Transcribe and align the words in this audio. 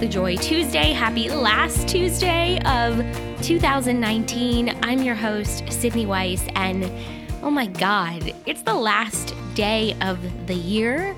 the 0.00 0.06
Joy 0.06 0.36
Tuesday. 0.36 0.92
Happy 0.92 1.28
last 1.28 1.88
Tuesday 1.88 2.60
of 2.66 2.98
2019. 3.42 4.78
I'm 4.80 5.02
your 5.02 5.16
host, 5.16 5.64
Sydney 5.72 6.06
Weiss, 6.06 6.46
and 6.54 6.84
oh 7.42 7.50
my 7.50 7.66
God, 7.66 8.32
it's 8.46 8.62
the 8.62 8.74
last 8.74 9.34
day 9.54 9.96
of 10.00 10.46
the 10.46 10.54
year 10.54 11.16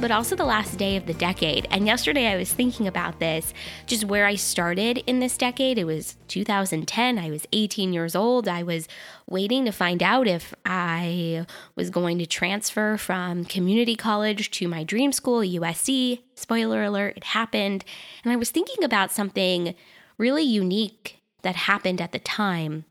but 0.00 0.10
also 0.10 0.36
the 0.36 0.44
last 0.44 0.78
day 0.78 0.96
of 0.96 1.06
the 1.06 1.14
decade. 1.14 1.66
And 1.70 1.86
yesterday 1.86 2.28
I 2.28 2.36
was 2.36 2.52
thinking 2.52 2.86
about 2.86 3.18
this, 3.18 3.52
just 3.86 4.04
where 4.04 4.26
I 4.26 4.36
started 4.36 4.98
in 5.06 5.18
this 5.18 5.36
decade. 5.36 5.78
It 5.78 5.84
was 5.84 6.16
2010. 6.28 7.18
I 7.18 7.30
was 7.30 7.46
18 7.52 7.92
years 7.92 8.14
old. 8.14 8.46
I 8.46 8.62
was 8.62 8.86
waiting 9.28 9.64
to 9.64 9.72
find 9.72 10.02
out 10.02 10.28
if 10.28 10.54
I 10.64 11.46
was 11.74 11.90
going 11.90 12.18
to 12.18 12.26
transfer 12.26 12.96
from 12.96 13.44
community 13.44 13.96
college 13.96 14.50
to 14.52 14.68
my 14.68 14.84
dream 14.84 15.12
school, 15.12 15.40
USC. 15.40 16.20
Spoiler 16.34 16.84
alert, 16.84 17.16
it 17.16 17.24
happened. 17.24 17.84
And 18.22 18.32
I 18.32 18.36
was 18.36 18.50
thinking 18.50 18.84
about 18.84 19.10
something 19.10 19.74
really 20.16 20.44
unique 20.44 21.20
that 21.42 21.56
happened 21.56 22.00
at 22.00 22.12
the 22.12 22.18
time. 22.18 22.84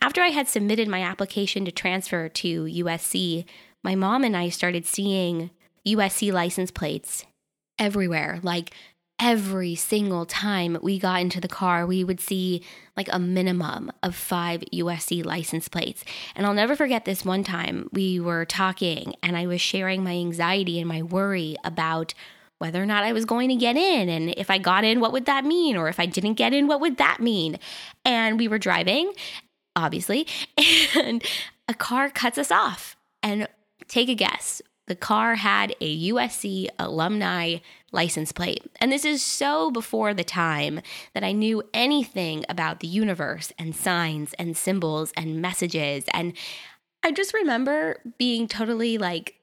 After 0.00 0.22
I 0.22 0.28
had 0.28 0.48
submitted 0.48 0.88
my 0.88 1.02
application 1.02 1.64
to 1.64 1.72
transfer 1.72 2.28
to 2.28 2.64
USC, 2.64 3.44
my 3.82 3.94
mom 3.94 4.24
and 4.24 4.36
I 4.36 4.48
started 4.48 4.86
seeing 4.86 5.50
USC 5.86 6.32
license 6.32 6.70
plates 6.70 7.24
everywhere. 7.78 8.40
Like 8.42 8.74
every 9.20 9.74
single 9.74 10.26
time 10.26 10.76
we 10.82 10.98
got 10.98 11.20
into 11.20 11.40
the 11.40 11.48
car, 11.48 11.86
we 11.86 12.02
would 12.02 12.20
see 12.20 12.62
like 12.96 13.08
a 13.12 13.18
minimum 13.18 13.92
of 14.02 14.14
five 14.14 14.62
USC 14.72 15.24
license 15.24 15.68
plates. 15.68 16.04
And 16.34 16.46
I'll 16.46 16.54
never 16.54 16.74
forget 16.74 17.04
this 17.04 17.24
one 17.24 17.44
time 17.44 17.88
we 17.92 18.18
were 18.18 18.44
talking 18.44 19.14
and 19.22 19.36
I 19.36 19.46
was 19.46 19.60
sharing 19.60 20.02
my 20.02 20.12
anxiety 20.12 20.78
and 20.78 20.88
my 20.88 21.02
worry 21.02 21.56
about 21.64 22.14
whether 22.58 22.82
or 22.82 22.86
not 22.86 23.04
I 23.04 23.12
was 23.12 23.24
going 23.24 23.48
to 23.50 23.56
get 23.56 23.76
in. 23.76 24.08
And 24.08 24.30
if 24.36 24.50
I 24.50 24.58
got 24.58 24.84
in, 24.84 25.00
what 25.00 25.12
would 25.12 25.26
that 25.26 25.44
mean? 25.44 25.76
Or 25.76 25.88
if 25.88 26.00
I 26.00 26.06
didn't 26.06 26.34
get 26.34 26.52
in, 26.52 26.66
what 26.66 26.80
would 26.80 26.96
that 26.98 27.20
mean? 27.20 27.58
And 28.04 28.38
we 28.38 28.48
were 28.48 28.58
driving, 28.58 29.12
obviously, 29.76 30.26
and 30.96 31.22
a 31.68 31.74
car 31.74 32.10
cuts 32.10 32.38
us 32.38 32.50
off. 32.50 32.96
And 33.22 33.48
take 33.88 34.08
a 34.08 34.14
guess 34.14 34.62
the 34.86 34.94
car 34.94 35.36
had 35.36 35.74
a 35.80 36.10
USC 36.10 36.68
alumni 36.78 37.58
license 37.92 38.32
plate. 38.32 38.64
And 38.80 38.92
this 38.92 39.04
is 39.04 39.22
so 39.22 39.70
before 39.70 40.12
the 40.12 40.24
time 40.24 40.80
that 41.14 41.24
I 41.24 41.32
knew 41.32 41.62
anything 41.72 42.44
about 42.48 42.80
the 42.80 42.88
universe 42.88 43.52
and 43.58 43.74
signs 43.74 44.34
and 44.34 44.56
symbols 44.56 45.12
and 45.16 45.40
messages. 45.40 46.04
And 46.12 46.34
I 47.02 47.12
just 47.12 47.32
remember 47.32 48.00
being 48.18 48.48
totally 48.48 48.98
like 48.98 49.36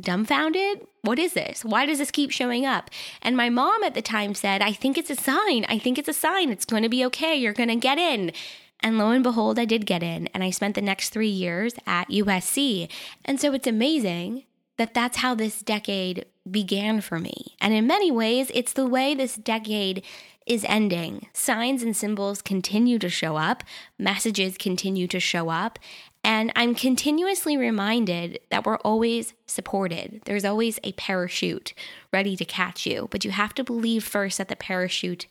dumbfounded. 0.00 0.86
What 1.02 1.18
is 1.18 1.34
this? 1.34 1.64
Why 1.64 1.84
does 1.86 1.98
this 1.98 2.10
keep 2.10 2.30
showing 2.30 2.64
up? 2.64 2.90
And 3.20 3.36
my 3.36 3.50
mom 3.50 3.84
at 3.84 3.94
the 3.94 4.02
time 4.02 4.34
said, 4.34 4.62
I 4.62 4.72
think 4.72 4.96
it's 4.96 5.10
a 5.10 5.16
sign. 5.16 5.66
I 5.68 5.78
think 5.78 5.98
it's 5.98 6.08
a 6.08 6.14
sign. 6.14 6.50
It's 6.50 6.64
going 6.64 6.82
to 6.82 6.88
be 6.88 7.04
okay. 7.06 7.36
You're 7.36 7.52
going 7.52 7.68
to 7.68 7.76
get 7.76 7.98
in. 7.98 8.32
And 8.80 8.98
lo 8.98 9.10
and 9.10 9.22
behold, 9.22 9.60
I 9.60 9.64
did 9.64 9.86
get 9.86 10.02
in, 10.02 10.26
and 10.34 10.42
I 10.42 10.50
spent 10.50 10.74
the 10.74 10.82
next 10.82 11.10
three 11.10 11.28
years 11.28 11.74
at 11.86 12.08
USC. 12.08 12.88
And 13.24 13.40
so 13.40 13.52
it's 13.52 13.68
amazing 13.68 14.42
that 14.82 14.94
that's 14.94 15.18
how 15.18 15.32
this 15.32 15.62
decade 15.62 16.26
began 16.50 17.00
for 17.00 17.20
me. 17.20 17.54
And 17.60 17.72
in 17.72 17.86
many 17.86 18.10
ways, 18.10 18.50
it's 18.52 18.72
the 18.72 18.84
way 18.84 19.14
this 19.14 19.36
decade 19.36 20.04
is 20.44 20.64
ending. 20.68 21.28
Signs 21.32 21.84
and 21.84 21.96
symbols 21.96 22.42
continue 22.42 22.98
to 22.98 23.08
show 23.08 23.36
up, 23.36 23.62
messages 23.96 24.58
continue 24.58 25.06
to 25.06 25.20
show 25.20 25.50
up, 25.50 25.78
and 26.24 26.52
I'm 26.56 26.74
continuously 26.74 27.56
reminded 27.56 28.40
that 28.50 28.66
we're 28.66 28.78
always 28.78 29.34
supported. 29.46 30.20
There's 30.24 30.44
always 30.44 30.80
a 30.82 30.90
parachute 30.92 31.74
ready 32.12 32.34
to 32.34 32.44
catch 32.44 32.84
you, 32.84 33.06
but 33.12 33.24
you 33.24 33.30
have 33.30 33.54
to 33.54 33.62
believe 33.62 34.02
first 34.02 34.38
that 34.38 34.48
the 34.48 34.56
parachute 34.56 35.26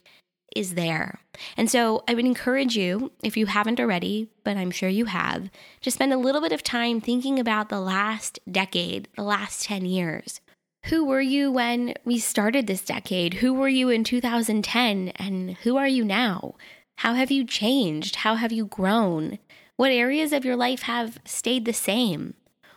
is 0.55 0.75
there. 0.75 1.19
And 1.57 1.69
so 1.69 2.03
I 2.07 2.13
would 2.13 2.25
encourage 2.25 2.75
you, 2.75 3.11
if 3.23 3.37
you 3.37 3.45
haven't 3.45 3.79
already, 3.79 4.29
but 4.43 4.57
I'm 4.57 4.71
sure 4.71 4.89
you 4.89 5.05
have, 5.05 5.49
to 5.81 5.91
spend 5.91 6.13
a 6.13 6.17
little 6.17 6.41
bit 6.41 6.51
of 6.51 6.63
time 6.63 7.01
thinking 7.01 7.39
about 7.39 7.69
the 7.69 7.79
last 7.79 8.39
decade, 8.49 9.07
the 9.15 9.23
last 9.23 9.63
10 9.65 9.85
years. 9.85 10.41
Who 10.85 11.05
were 11.05 11.21
you 11.21 11.51
when 11.51 11.93
we 12.05 12.17
started 12.17 12.67
this 12.67 12.83
decade? 12.83 13.35
Who 13.35 13.53
were 13.53 13.69
you 13.69 13.89
in 13.89 14.03
2010? 14.03 15.09
And 15.09 15.57
who 15.57 15.77
are 15.77 15.87
you 15.87 16.03
now? 16.03 16.55
How 16.97 17.13
have 17.13 17.31
you 17.31 17.45
changed? 17.45 18.17
How 18.17 18.35
have 18.35 18.51
you 18.51 18.65
grown? 18.65 19.39
What 19.75 19.91
areas 19.91 20.33
of 20.33 20.45
your 20.45 20.55
life 20.55 20.83
have 20.83 21.19
stayed 21.25 21.65
the 21.65 21.73
same? 21.73 22.33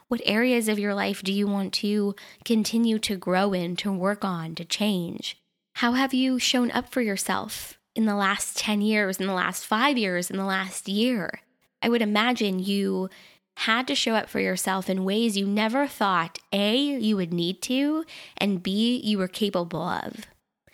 What 0.08 0.20
areas 0.24 0.68
of 0.68 0.78
your 0.78 0.94
life 0.94 1.22
do 1.22 1.32
you 1.32 1.46
want 1.46 1.72
to 1.74 2.14
continue 2.44 2.98
to 3.00 3.16
grow 3.16 3.52
in, 3.52 3.74
to 3.76 3.92
work 3.92 4.24
on, 4.24 4.54
to 4.56 4.64
change? 4.64 5.38
How 5.78 5.92
have 5.92 6.14
you 6.14 6.38
shown 6.38 6.70
up 6.70 6.88
for 6.88 7.00
yourself 7.00 7.80
in 7.96 8.06
the 8.06 8.14
last 8.14 8.56
10 8.56 8.80
years, 8.80 9.18
in 9.18 9.26
the 9.26 9.32
last 9.32 9.66
five 9.66 9.98
years, 9.98 10.30
in 10.30 10.36
the 10.36 10.44
last 10.44 10.88
year? 10.88 11.40
I 11.82 11.88
would 11.88 12.00
imagine 12.00 12.60
you 12.60 13.10
had 13.56 13.88
to 13.88 13.96
show 13.96 14.14
up 14.14 14.28
for 14.28 14.38
yourself 14.38 14.88
in 14.88 15.04
ways 15.04 15.36
you 15.36 15.48
never 15.48 15.88
thought 15.88 16.38
A, 16.52 16.76
you 16.76 17.16
would 17.16 17.32
need 17.32 17.60
to, 17.62 18.04
and 18.36 18.62
B, 18.62 19.00
you 19.02 19.18
were 19.18 19.26
capable 19.26 19.82
of. 19.82 20.26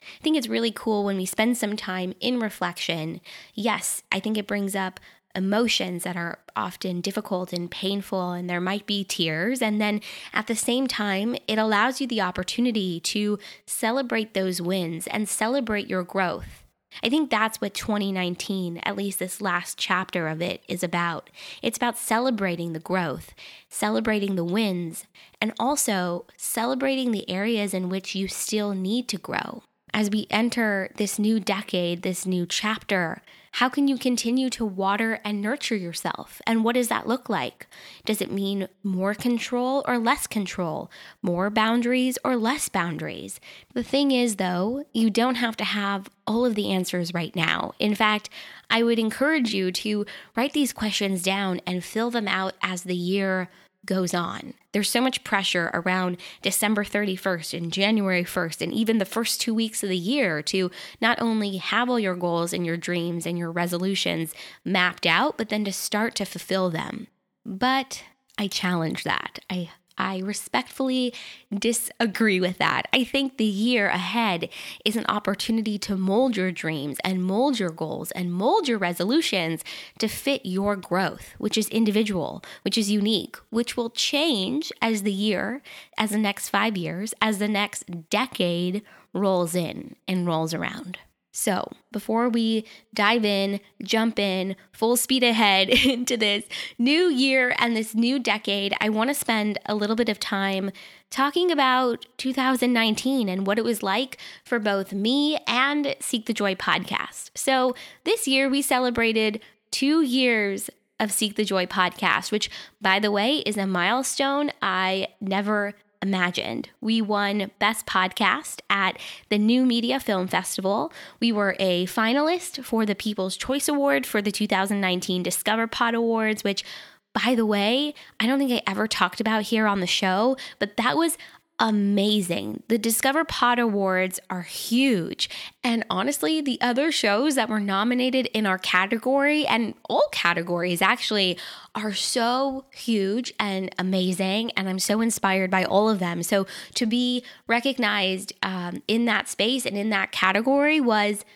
I 0.03 0.23
think 0.23 0.37
it's 0.37 0.49
really 0.49 0.71
cool 0.71 1.05
when 1.05 1.17
we 1.17 1.25
spend 1.25 1.57
some 1.57 1.77
time 1.79 2.15
in 2.21 2.39
reflection. 2.39 3.23
Yes, 3.55 4.03
I 4.13 4.21
think 4.21 4.37
it 4.37 4.47
brings 4.47 4.77
up 4.77 5.01
emotions 5.35 6.05
that 6.05 6.17
are 6.17 6.39
often 6.57 7.01
difficult 7.01 7.53
and 7.53 7.71
painful, 7.71 8.33
and 8.33 8.49
there 8.49 8.61
might 8.61 8.87
be 8.87 9.05
tears. 9.05 9.63
And 9.63 9.81
then 9.81 10.01
at 10.33 10.47
the 10.47 10.57
same 10.57 10.87
time, 10.87 11.37
it 11.47 11.59
allows 11.59 12.01
you 12.01 12.07
the 12.07 12.21
opportunity 12.21 13.01
to 13.01 13.39
celebrate 13.67 14.35
those 14.35 14.61
wins 14.61 15.07
and 15.07 15.29
celebrate 15.29 15.87
your 15.89 16.03
growth. 16.03 16.65
I 17.03 17.09
think 17.09 17.31
that's 17.31 17.61
what 17.61 17.75
2019, 17.75 18.79
at 18.79 18.97
least 18.97 19.21
this 19.21 19.41
last 19.41 19.79
chapter 19.79 20.27
of 20.27 20.43
it, 20.43 20.63
is 20.67 20.83
about. 20.83 21.31
It's 21.63 21.77
about 21.77 21.97
celebrating 21.97 22.73
the 22.73 22.81
growth, 22.81 23.33
celebrating 23.69 24.35
the 24.35 24.45
wins, 24.45 25.07
and 25.41 25.53
also 25.59 26.27
celebrating 26.37 27.13
the 27.13 27.29
areas 27.31 27.75
in 27.75 27.89
which 27.89 28.15
you 28.15 28.27
still 28.27 28.73
need 28.73 29.09
to 29.09 29.19
grow. 29.19 29.63
As 29.95 30.11
we 30.11 30.27
enter 30.31 30.91
this 30.97 31.19
new 31.19 31.41
decade, 31.41 32.03
this 32.03 32.27
new 32.27 32.47
chapter, 32.47 33.23
how 33.53 33.69
can 33.69 33.89
you 33.89 33.99
continue 33.99 34.49
to 34.51 34.65
water 34.65 35.21
and 35.25 35.43
nurture 35.43 35.77
yourself? 35.77 36.41
And 36.47 36.65
what 36.65 36.75
does 36.75 36.89
that 36.89 37.07
look 37.07 37.29
like? 37.29 37.67
Does 38.05 38.21
it 38.21 38.31
mean 38.31 38.69
more 38.83 39.15
control 39.15 39.85
or 39.87 39.99
less 39.99 40.27
control? 40.27 40.91
More 41.21 41.51
boundaries 41.51 42.17
or 42.25 42.37
less 42.37 42.69
boundaries? 42.69 43.41
The 43.75 43.83
thing 43.83 44.13
is, 44.13 44.37
though, 44.37 44.85
you 44.93 45.11
don't 45.11 45.35
have 45.35 45.57
to 45.57 45.65
have 45.65 46.09
all 46.27 46.47
of 46.47 46.55
the 46.55 46.71
answers 46.71 47.13
right 47.13 47.35
now. 47.35 47.73
In 47.79 47.95
fact, 47.95 48.31
I 48.71 48.83
would 48.83 48.99
encourage 48.99 49.53
you 49.53 49.73
to 49.73 50.07
write 50.37 50.53
these 50.53 50.73
questions 50.73 51.23
down 51.23 51.61
and 51.67 51.85
fill 51.85 52.11
them 52.11 52.29
out 52.29 52.55
as 52.63 52.85
the 52.85 52.97
year 52.97 53.49
goes 53.87 54.15
on. 54.15 54.55
There's 54.73 54.91
so 54.91 55.01
much 55.01 55.25
pressure 55.25 55.71
around 55.75 56.19
December 56.43 56.85
31st 56.85 57.57
and 57.57 57.73
January 57.73 58.25
1st, 58.25 58.61
and 58.61 58.73
even 58.73 58.99
the 58.99 59.05
first 59.05 59.41
two 59.41 59.55
weeks 59.55 59.83
of 59.83 59.89
the 59.89 59.97
year 59.97 60.43
to 60.43 60.71
not 61.01 61.21
only 61.21 61.57
have 61.57 61.89
all 61.89 61.99
your 61.99 62.15
goals 62.15 62.53
and 62.53 62.65
your 62.65 62.77
dreams 62.77 63.27
and 63.27 63.39
your 63.39 63.51
resolutions 63.51 64.35
mapped 64.65 65.07
out, 65.07 65.37
but 65.37 65.49
then 65.49 65.65
to 65.65 65.73
start 65.73 66.15
to 66.17 66.25
fulfill 66.25 66.71
them. 66.71 67.07
But 67.45 68.05
I 68.39 68.47
challenge 68.49 69.05
that. 69.05 69.41
I 69.49 69.71
I 70.01 70.21
respectfully 70.21 71.13
disagree 71.55 72.41
with 72.41 72.57
that. 72.57 72.89
I 72.91 73.05
think 73.05 73.37
the 73.37 73.45
year 73.45 73.89
ahead 73.89 74.49
is 74.83 74.97
an 74.97 75.05
opportunity 75.11 75.79
to 75.81 75.95
mold 75.95 76.39
your 76.39 76.51
dreams 76.51 76.97
and 77.05 77.23
mold 77.23 77.61
your 77.61 77.69
goals 77.69 78.11
and 78.13 78.33
mold 78.33 78.67
your 78.67 78.79
resolutions 78.79 79.63
to 79.99 80.09
fit 80.09 80.41
your 80.45 80.75
growth, 80.75 81.35
which 81.37 81.59
is 81.59 81.69
individual, 81.69 82.43
which 82.63 82.79
is 82.79 82.91
unique, 82.91 83.37
which 83.51 83.77
will 83.77 83.91
change 83.91 84.73
as 84.81 85.03
the 85.03 85.13
year, 85.13 85.61
as 85.99 86.11
the 86.11 86.19
next 86.19 86.49
five 86.49 86.79
years, 86.79 87.13
as 87.21 87.39
the 87.39 87.49
next 87.49 88.09
decade 88.09 88.83
rolls 89.13 89.55
in 89.55 89.97
and 90.09 90.27
rolls 90.27 90.55
around. 90.55 90.99
So, 91.33 91.71
before 91.93 92.29
we 92.29 92.65
dive 92.93 93.25
in, 93.25 93.61
jump 93.83 94.19
in, 94.19 94.57
full 94.73 94.97
speed 94.97 95.23
ahead 95.23 95.69
into 95.87 96.17
this 96.17 96.45
new 96.77 97.09
year 97.09 97.55
and 97.59 97.77
this 97.77 97.95
new 97.95 98.19
decade, 98.19 98.75
I 98.81 98.89
want 98.89 99.11
to 99.11 99.15
spend 99.15 99.59
a 99.67 99.75
little 99.75 99.97
bit 99.97 100.09
of 100.09 100.19
time 100.19 100.73
talking 101.09 101.51
about 101.51 102.07
2019 102.17 103.29
and 103.29 103.47
what 103.47 103.59
it 103.59 103.65
was 103.65 103.83
like 103.83 104.19
for 104.45 104.59
both 104.59 104.93
me 104.93 105.39
and 105.47 105.95
Seek 106.01 106.27
the 106.27 106.33
Joy 106.33 106.57
podcast. 106.57 107.31
So, 107.37 107.75
this 108.05 108.27
year 108.27 108.49
we 108.49 108.61
celebrated 108.61 109.41
two 109.71 110.03
years 110.03 110.69
of 110.99 111.13
Seek 111.13 111.37
the 111.37 111.45
Joy 111.45 111.67
podcast, 111.67 112.33
which, 112.33 112.51
by 112.81 112.99
the 112.99 113.11
way, 113.11 113.39
is 113.39 113.57
a 113.57 113.67
milestone 113.67 114.51
I 114.61 115.09
never 115.21 115.75
imagined. 116.03 116.71
We 116.81 117.03
won 117.03 117.51
Best 117.59 117.87
Podcast 117.87 118.61
at 118.71 118.99
the 119.29 119.39
New 119.39 119.67
Media 119.67 120.01
Film 120.01 120.29
Festival. 120.29 120.93
We 121.21 121.33
were 121.33 121.57
a 121.59 121.87
finalist 121.87 122.65
for 122.65 122.87
the 122.87 122.95
People's 122.95 123.37
Choice 123.37 123.69
Award 123.69 124.07
for 124.07 124.23
the 124.23 124.33
2019 124.33 125.23
Discover 125.23 125.67
Pod 125.67 125.95
Awards, 125.95 126.45
which 126.45 126.65
by 127.13 127.35
the 127.35 127.47
way, 127.47 127.95
I 128.21 128.27
don't 128.27 128.39
think 128.39 128.53
I 128.53 128.63
ever 128.71 128.87
talked 128.87 129.21
about 129.21 129.43
here 129.45 129.67
on 129.67 129.81
the 129.81 129.87
show, 129.87 130.37
but 130.59 130.77
that 130.77 130.97
was 130.97 131.19
amazing. 131.61 132.63
The 132.69 132.79
Discover 132.79 133.27
Pod 133.27 133.59
Awards 133.59 134.19
are 134.31 134.43
huge. 134.43 135.29
And 135.63 135.85
honestly, 135.91 136.41
the 136.41 136.59
other 136.63 136.91
shows 136.91 137.35
that 137.35 137.51
were 137.51 137.61
nominated 137.61 138.27
in 138.33 138.47
our 138.47 138.59
category 138.59 139.47
and 139.47 139.75
all 139.89 140.09
categories 140.11 140.81
actually 140.81 141.39
are 141.75 141.93
so 141.93 142.65
huge 142.73 143.35
and 143.39 143.73
amazing. 143.79 144.53
And 144.53 144.69
I'm 144.71 144.79
so 144.79 145.03
inspired 145.03 145.51
by 145.51 145.65
all 145.65 145.91
of 145.91 145.99
them. 145.99 146.23
So 146.23 146.47
to 146.75 146.87
be 146.87 147.23
recognized 147.47 148.33
um, 148.43 148.83
in 148.89 149.05
that 149.05 149.29
space 149.29 149.67
and 149.67 149.77
in 149.77 149.91
that 149.91 150.13
category 150.13 150.81
was 150.81 151.27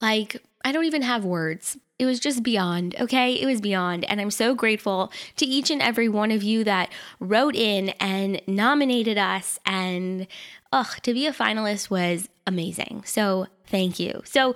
like, 0.00 0.45
I 0.66 0.72
don't 0.72 0.84
even 0.84 1.02
have 1.02 1.24
words 1.24 1.78
it 1.98 2.04
was 2.04 2.20
just 2.20 2.42
beyond, 2.42 2.94
okay? 3.00 3.32
It 3.34 3.46
was 3.46 3.60
beyond. 3.60 4.04
And 4.04 4.20
I'm 4.20 4.30
so 4.30 4.54
grateful 4.54 5.10
to 5.36 5.46
each 5.46 5.70
and 5.70 5.80
every 5.80 6.08
one 6.08 6.30
of 6.30 6.42
you 6.42 6.62
that 6.64 6.90
wrote 7.20 7.56
in 7.56 7.90
and 8.00 8.40
nominated 8.46 9.16
us. 9.16 9.58
And 9.64 10.26
ugh, 10.72 11.00
to 11.02 11.14
be 11.14 11.26
a 11.26 11.32
finalist 11.32 11.88
was 11.88 12.28
amazing. 12.46 13.02
So 13.06 13.46
thank 13.66 13.98
you. 13.98 14.20
So 14.24 14.54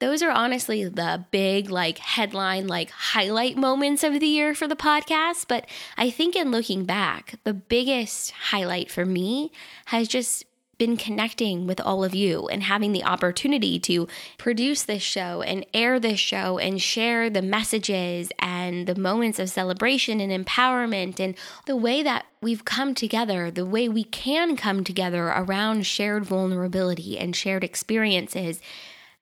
those 0.00 0.22
are 0.22 0.30
honestly 0.30 0.84
the 0.84 1.24
big, 1.30 1.70
like, 1.70 1.98
headline, 1.98 2.66
like, 2.66 2.90
highlight 2.90 3.56
moments 3.56 4.02
of 4.04 4.18
the 4.18 4.26
year 4.26 4.54
for 4.54 4.66
the 4.66 4.76
podcast. 4.76 5.46
But 5.48 5.66
I 5.96 6.10
think 6.10 6.36
in 6.36 6.50
looking 6.50 6.84
back, 6.84 7.36
the 7.44 7.54
biggest 7.54 8.32
highlight 8.32 8.90
for 8.90 9.06
me 9.06 9.50
has 9.86 10.08
just 10.08 10.44
been 10.82 10.96
connecting 10.96 11.64
with 11.64 11.80
all 11.80 12.02
of 12.02 12.12
you 12.12 12.48
and 12.48 12.64
having 12.64 12.90
the 12.90 13.04
opportunity 13.04 13.78
to 13.78 14.08
produce 14.36 14.82
this 14.82 15.00
show 15.00 15.40
and 15.40 15.64
air 15.72 16.00
this 16.00 16.18
show 16.18 16.58
and 16.58 16.82
share 16.82 17.30
the 17.30 17.40
messages 17.40 18.32
and 18.40 18.88
the 18.88 18.96
moments 18.96 19.38
of 19.38 19.48
celebration 19.48 20.18
and 20.20 20.32
empowerment 20.44 21.20
and 21.20 21.36
the 21.66 21.76
way 21.76 22.02
that 22.02 22.26
we've 22.40 22.64
come 22.64 22.96
together, 22.96 23.48
the 23.48 23.64
way 23.64 23.88
we 23.88 24.02
can 24.02 24.56
come 24.56 24.82
together 24.82 25.28
around 25.28 25.86
shared 25.86 26.24
vulnerability 26.24 27.16
and 27.16 27.36
shared 27.36 27.62
experiences 27.62 28.60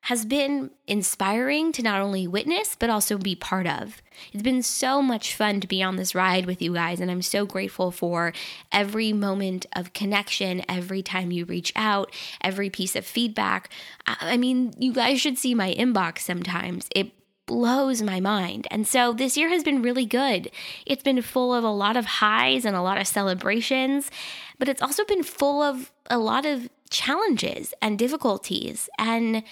has 0.02 0.24
been 0.24 0.70
inspiring 0.86 1.72
to 1.72 1.82
not 1.82 2.00
only 2.00 2.26
witness, 2.26 2.74
but 2.78 2.88
also 2.88 3.18
be 3.18 3.34
part 3.34 3.66
of. 3.66 4.00
It's 4.32 4.42
been 4.42 4.62
so 4.62 5.02
much 5.02 5.34
fun 5.34 5.60
to 5.60 5.66
be 5.66 5.82
on 5.82 5.96
this 5.96 6.14
ride 6.14 6.46
with 6.46 6.62
you 6.62 6.74
guys, 6.74 7.00
and 7.00 7.10
I'm 7.10 7.22
so 7.22 7.44
grateful 7.44 7.90
for 7.90 8.32
every 8.72 9.12
moment 9.12 9.66
of 9.74 9.92
connection, 9.92 10.62
every 10.68 11.02
time 11.02 11.30
you 11.30 11.44
reach 11.44 11.72
out, 11.76 12.12
every 12.40 12.70
piece 12.70 12.96
of 12.96 13.04
feedback. 13.04 13.70
I 14.06 14.36
mean, 14.36 14.72
you 14.78 14.92
guys 14.92 15.20
should 15.20 15.38
see 15.38 15.54
my 15.54 15.74
inbox 15.74 16.20
sometimes. 16.20 16.88
It 16.94 17.12
blows 17.46 18.00
my 18.00 18.20
mind. 18.20 18.68
And 18.70 18.86
so 18.86 19.12
this 19.12 19.36
year 19.36 19.48
has 19.48 19.64
been 19.64 19.82
really 19.82 20.06
good. 20.06 20.50
It's 20.86 21.02
been 21.02 21.20
full 21.20 21.52
of 21.52 21.64
a 21.64 21.70
lot 21.70 21.96
of 21.96 22.06
highs 22.06 22.64
and 22.64 22.76
a 22.76 22.82
lot 22.82 22.98
of 22.98 23.08
celebrations, 23.08 24.10
but 24.58 24.68
it's 24.68 24.80
also 24.80 25.04
been 25.04 25.24
full 25.24 25.60
of 25.60 25.90
a 26.08 26.18
lot 26.18 26.46
of 26.46 26.68
challenges 26.90 27.74
and 27.82 27.98
difficulties 27.98 28.88
and 28.98 29.42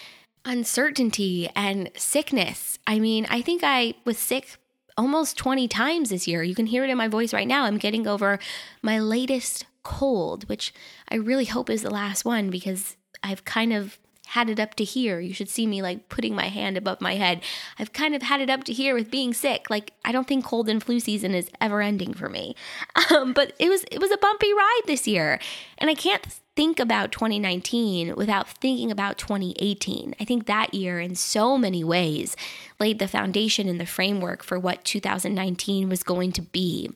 uncertainty 0.49 1.49
and 1.55 1.91
sickness. 1.95 2.79
I 2.87 2.99
mean, 2.99 3.27
I 3.29 3.43
think 3.43 3.61
I 3.63 3.95
was 4.07 4.19
sick 4.19 4.57
almost 4.97 5.37
20 5.37 5.69
times 5.69 6.09
this 6.09 6.27
year. 6.27 6.43
You 6.43 6.55
can 6.55 6.67
hear 6.67 6.83
it 6.85 6.91
in 6.91 6.97
my 6.97 7.07
voice 7.07 7.35
right 7.35 7.47
now. 7.47 7.65
I'm 7.65 7.77
getting 7.77 8.07
over 8.07 8.39
my 8.83 8.99
latest 8.99 9.67
cold, 9.83 10.49
which 10.49 10.73
I 11.11 11.17
really 11.17 11.45
hope 11.45 11.69
is 11.69 11.83
the 11.83 11.91
last 11.91 12.25
one 12.25 12.49
because 12.49 12.97
I've 13.23 13.45
kind 13.45 13.75
of 13.75 13.99
had 14.29 14.51
it 14.51 14.59
up 14.59 14.75
to 14.75 14.85
here. 14.85 15.21
You 15.21 15.33
should 15.33 15.49
see 15.49 15.67
me 15.67 15.83
like 15.83 16.09
putting 16.09 16.35
my 16.35 16.49
hand 16.49 16.77
above 16.77 17.01
my 17.01 17.15
head. 17.15 17.43
I've 17.79 17.93
kind 17.93 18.15
of 18.15 18.23
had 18.23 18.41
it 18.41 18.51
up 18.51 18.65
to 18.65 18.73
here 18.73 18.95
with 18.95 19.11
being 19.11 19.33
sick. 19.35 19.71
Like 19.71 19.93
I 20.05 20.13
don't 20.13 20.27
think 20.27 20.45
cold 20.45 20.69
and 20.69 20.83
flu 20.83 21.01
season 21.01 21.35
is 21.35 21.51
ever 21.61 21.81
ending 21.81 22.15
for 22.15 22.29
me. 22.29 22.55
Um, 23.11 23.33
but 23.33 23.55
it 23.59 23.71
was 23.71 23.85
it 23.85 24.01
was 24.01 24.11
a 24.11 24.19
bumpy 24.19 24.53
ride 24.53 24.83
this 24.87 25.09
year, 25.09 25.39
and 25.79 25.89
I 25.89 25.95
can't 25.95 26.23
think 26.59 26.81
about 26.81 27.13
2019 27.13 28.17
without 28.17 28.49
thinking 28.49 28.91
about 28.91 29.17
2018. 29.17 30.17
I 30.19 30.25
think 30.25 30.47
that 30.47 30.75
year, 30.75 30.99
in 30.99 31.15
so 31.15 31.57
many 31.57 31.85
ways, 31.85 32.35
laid 32.81 32.99
the 32.99 33.07
foundation 33.07 33.69
and 33.69 33.81
the 33.81 33.87
framework 33.87 34.43
for 34.43 34.59
what 34.59 34.85
2019 34.85 35.89
was 35.89 36.03
going 36.03 36.33
to 36.33 36.43
be. 36.43 36.91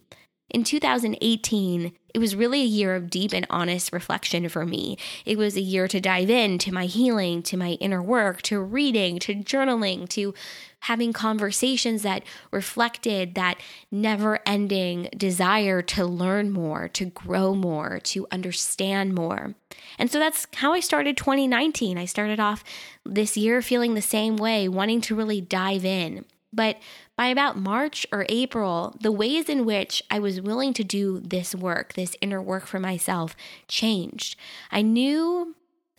In 0.52 0.64
2018, 0.64 1.92
it 2.12 2.18
was 2.18 2.36
really 2.36 2.60
a 2.60 2.66
year 2.66 2.94
of 2.94 3.08
deep 3.08 3.32
and 3.32 3.46
honest 3.48 3.90
reflection 3.90 4.50
for 4.50 4.66
me. 4.66 4.98
It 5.24 5.38
was 5.38 5.56
a 5.56 5.62
year 5.62 5.88
to 5.88 5.98
dive 5.98 6.28
in 6.28 6.58
to 6.58 6.72
my 6.72 6.84
healing, 6.84 7.42
to 7.44 7.56
my 7.56 7.70
inner 7.80 8.02
work, 8.02 8.42
to 8.42 8.60
reading, 8.60 9.18
to 9.20 9.34
journaling, 9.34 10.06
to 10.10 10.34
having 10.80 11.14
conversations 11.14 12.02
that 12.02 12.22
reflected 12.50 13.34
that 13.34 13.58
never 13.90 14.40
ending 14.44 15.08
desire 15.16 15.80
to 15.80 16.04
learn 16.04 16.50
more, 16.50 16.86
to 16.88 17.06
grow 17.06 17.54
more, 17.54 17.98
to 18.00 18.26
understand 18.30 19.14
more. 19.14 19.54
And 19.98 20.10
so 20.10 20.18
that's 20.18 20.46
how 20.56 20.74
I 20.74 20.80
started 20.80 21.16
2019. 21.16 21.96
I 21.96 22.04
started 22.04 22.40
off 22.40 22.62
this 23.06 23.38
year 23.38 23.62
feeling 23.62 23.94
the 23.94 24.02
same 24.02 24.36
way, 24.36 24.68
wanting 24.68 25.00
to 25.02 25.14
really 25.14 25.40
dive 25.40 25.86
in. 25.86 26.26
But 26.52 26.76
by 27.16 27.28
about 27.28 27.58
March 27.58 28.06
or 28.12 28.26
April, 28.28 28.96
the 29.00 29.12
ways 29.12 29.48
in 29.48 29.64
which 29.64 30.02
I 30.10 30.18
was 30.18 30.40
willing 30.40 30.72
to 30.74 30.84
do 30.84 31.20
this 31.20 31.54
work, 31.54 31.92
this 31.94 32.16
inner 32.20 32.40
work 32.40 32.66
for 32.66 32.78
myself, 32.78 33.36
changed. 33.68 34.36
I 34.70 34.82
knew 34.82 35.54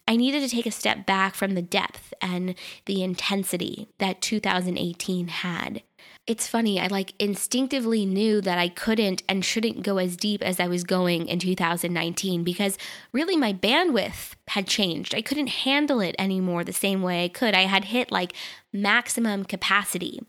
I 0.08 0.16
needed 0.18 0.42
to 0.42 0.50
take 0.50 0.66
a 0.66 0.72
step 0.72 1.06
back 1.06 1.34
from 1.34 1.54
the 1.54 1.62
depth 1.62 2.14
and 2.22 2.56
the 2.86 3.04
intensity 3.04 3.88
that 4.00 4.22
2018 4.22 5.30
had. 5.30 5.84
It's 6.26 6.48
funny, 6.48 6.80
I 6.80 6.88
like 6.88 7.14
instinctively 7.20 8.06
knew 8.06 8.42
that 8.42 8.58
I 8.58 8.70
couldn't 8.70 9.24
and 9.30 9.44
shouldn't 9.44 9.84
go 9.84 9.98
as 9.98 10.18
deep 10.18 10.42
as 10.42 10.60
I 10.60 10.68
was 10.68 10.84
going 10.84 11.28
in 11.28 11.40
2019 11.40 12.44
because 12.44 12.78
really 13.12 13.38
my 13.38 13.54
bandwidth 13.54 14.34
had 14.50 14.68
changed. 14.68 15.16
I 15.16 15.22
couldn't 15.22 15.48
handle 15.48 16.00
it 16.00 16.16
anymore 16.18 16.64
the 16.64 16.74
same 16.74 17.02
way 17.02 17.24
I 17.24 17.30
could. 17.30 17.54
I 17.54 17.64
had 17.64 17.86
hit 17.86 18.12
like 18.12 18.34
maximum 18.72 19.44
capacity 19.46 20.22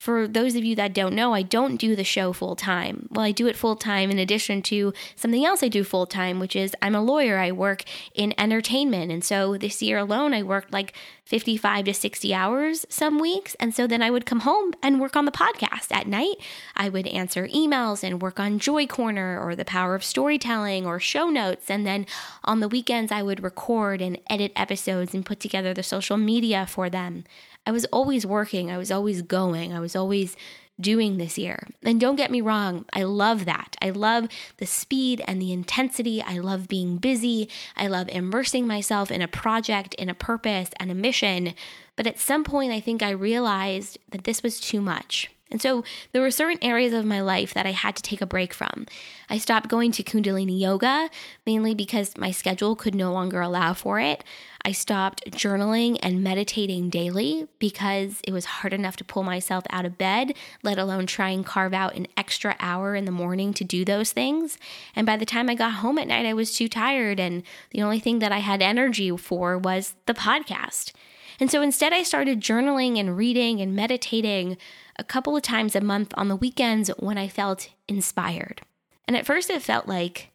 for 0.00 0.26
those 0.26 0.56
of 0.56 0.64
you 0.64 0.74
that 0.76 0.94
don't 0.94 1.14
know, 1.14 1.34
I 1.34 1.42
don't 1.42 1.76
do 1.76 1.94
the 1.94 2.04
show 2.04 2.32
full 2.32 2.56
time. 2.56 3.06
Well, 3.10 3.26
I 3.26 3.32
do 3.32 3.46
it 3.48 3.54
full 3.54 3.76
time 3.76 4.10
in 4.10 4.18
addition 4.18 4.62
to 4.62 4.94
something 5.14 5.44
else 5.44 5.62
I 5.62 5.68
do 5.68 5.84
full 5.84 6.06
time, 6.06 6.40
which 6.40 6.56
is 6.56 6.74
I'm 6.80 6.94
a 6.94 7.02
lawyer. 7.02 7.36
I 7.36 7.52
work 7.52 7.84
in 8.14 8.32
entertainment. 8.38 9.12
And 9.12 9.22
so 9.22 9.58
this 9.58 9.82
year 9.82 9.98
alone, 9.98 10.32
I 10.32 10.42
worked 10.42 10.72
like 10.72 10.94
55 11.26 11.84
to 11.84 11.92
60 11.92 12.32
hours 12.32 12.86
some 12.88 13.18
weeks. 13.18 13.54
And 13.60 13.74
so 13.74 13.86
then 13.86 14.00
I 14.00 14.10
would 14.10 14.24
come 14.24 14.40
home 14.40 14.72
and 14.82 15.02
work 15.02 15.16
on 15.16 15.26
the 15.26 15.30
podcast 15.30 15.92
at 15.94 16.06
night. 16.06 16.36
I 16.74 16.88
would 16.88 17.06
answer 17.06 17.46
emails 17.48 18.02
and 18.02 18.22
work 18.22 18.40
on 18.40 18.58
Joy 18.58 18.86
Corner 18.86 19.38
or 19.38 19.54
the 19.54 19.66
power 19.66 19.94
of 19.94 20.02
storytelling 20.02 20.86
or 20.86 20.98
show 20.98 21.28
notes. 21.28 21.70
And 21.70 21.86
then 21.86 22.06
on 22.42 22.60
the 22.60 22.68
weekends, 22.68 23.12
I 23.12 23.22
would 23.22 23.42
record 23.42 24.00
and 24.00 24.18
edit 24.30 24.52
episodes 24.56 25.12
and 25.12 25.26
put 25.26 25.40
together 25.40 25.74
the 25.74 25.82
social 25.82 26.16
media 26.16 26.64
for 26.64 26.88
them. 26.88 27.24
I 27.70 27.72
was 27.72 27.84
always 27.92 28.26
working, 28.26 28.68
I 28.68 28.78
was 28.78 28.90
always 28.90 29.22
going, 29.22 29.72
I 29.72 29.78
was 29.78 29.94
always 29.94 30.36
doing 30.80 31.18
this 31.18 31.38
year. 31.38 31.68
And 31.84 32.00
don't 32.00 32.16
get 32.16 32.32
me 32.32 32.40
wrong, 32.40 32.84
I 32.92 33.04
love 33.04 33.44
that. 33.44 33.76
I 33.80 33.90
love 33.90 34.26
the 34.56 34.66
speed 34.66 35.22
and 35.28 35.40
the 35.40 35.52
intensity. 35.52 36.20
I 36.20 36.38
love 36.38 36.66
being 36.66 36.96
busy. 36.96 37.48
I 37.76 37.86
love 37.86 38.08
immersing 38.08 38.66
myself 38.66 39.12
in 39.12 39.22
a 39.22 39.28
project, 39.28 39.94
in 39.94 40.08
a 40.08 40.14
purpose, 40.14 40.70
and 40.80 40.90
a 40.90 40.96
mission. 40.96 41.54
But 41.94 42.08
at 42.08 42.18
some 42.18 42.42
point, 42.42 42.72
I 42.72 42.80
think 42.80 43.04
I 43.04 43.10
realized 43.10 44.00
that 44.10 44.24
this 44.24 44.42
was 44.42 44.58
too 44.58 44.80
much. 44.80 45.30
And 45.50 45.60
so 45.60 45.84
there 46.12 46.22
were 46.22 46.30
certain 46.30 46.62
areas 46.62 46.92
of 46.92 47.04
my 47.04 47.20
life 47.20 47.54
that 47.54 47.66
I 47.66 47.72
had 47.72 47.96
to 47.96 48.02
take 48.02 48.20
a 48.20 48.26
break 48.26 48.54
from. 48.54 48.86
I 49.28 49.38
stopped 49.38 49.68
going 49.68 49.92
to 49.92 50.02
Kundalini 50.02 50.58
yoga, 50.58 51.10
mainly 51.44 51.74
because 51.74 52.16
my 52.16 52.30
schedule 52.30 52.76
could 52.76 52.94
no 52.94 53.12
longer 53.12 53.40
allow 53.40 53.74
for 53.74 53.98
it. 53.98 54.22
I 54.62 54.72
stopped 54.72 55.30
journaling 55.30 55.98
and 56.02 56.22
meditating 56.22 56.90
daily 56.90 57.48
because 57.58 58.20
it 58.24 58.32
was 58.32 58.44
hard 58.44 58.72
enough 58.72 58.96
to 58.96 59.04
pull 59.04 59.22
myself 59.22 59.64
out 59.70 59.86
of 59.86 59.98
bed, 59.98 60.34
let 60.62 60.78
alone 60.78 61.06
try 61.06 61.30
and 61.30 61.46
carve 61.46 61.72
out 61.72 61.94
an 61.94 62.06
extra 62.16 62.56
hour 62.60 62.94
in 62.94 63.06
the 63.06 63.10
morning 63.10 63.54
to 63.54 63.64
do 63.64 63.84
those 63.84 64.12
things. 64.12 64.58
And 64.94 65.06
by 65.06 65.16
the 65.16 65.26
time 65.26 65.48
I 65.48 65.54
got 65.54 65.74
home 65.74 65.98
at 65.98 66.08
night, 66.08 66.26
I 66.26 66.34
was 66.34 66.54
too 66.54 66.68
tired, 66.68 67.18
and 67.18 67.42
the 67.70 67.82
only 67.82 68.00
thing 68.00 68.18
that 68.18 68.32
I 68.32 68.38
had 68.38 68.60
energy 68.60 69.16
for 69.16 69.56
was 69.56 69.94
the 70.06 70.14
podcast. 70.14 70.92
And 71.40 71.50
so 71.50 71.62
instead, 71.62 71.92
I 71.92 72.02
started 72.02 72.40
journaling 72.40 73.00
and 73.00 73.16
reading 73.16 73.60
and 73.60 73.74
meditating 73.74 74.58
a 74.96 75.04
couple 75.04 75.34
of 75.34 75.42
times 75.42 75.74
a 75.74 75.80
month 75.80 76.12
on 76.16 76.28
the 76.28 76.36
weekends 76.36 76.90
when 76.98 77.16
I 77.16 77.28
felt 77.28 77.70
inspired. 77.88 78.60
And 79.08 79.16
at 79.16 79.26
first, 79.26 79.48
it 79.48 79.62
felt 79.62 79.88
like 79.88 80.30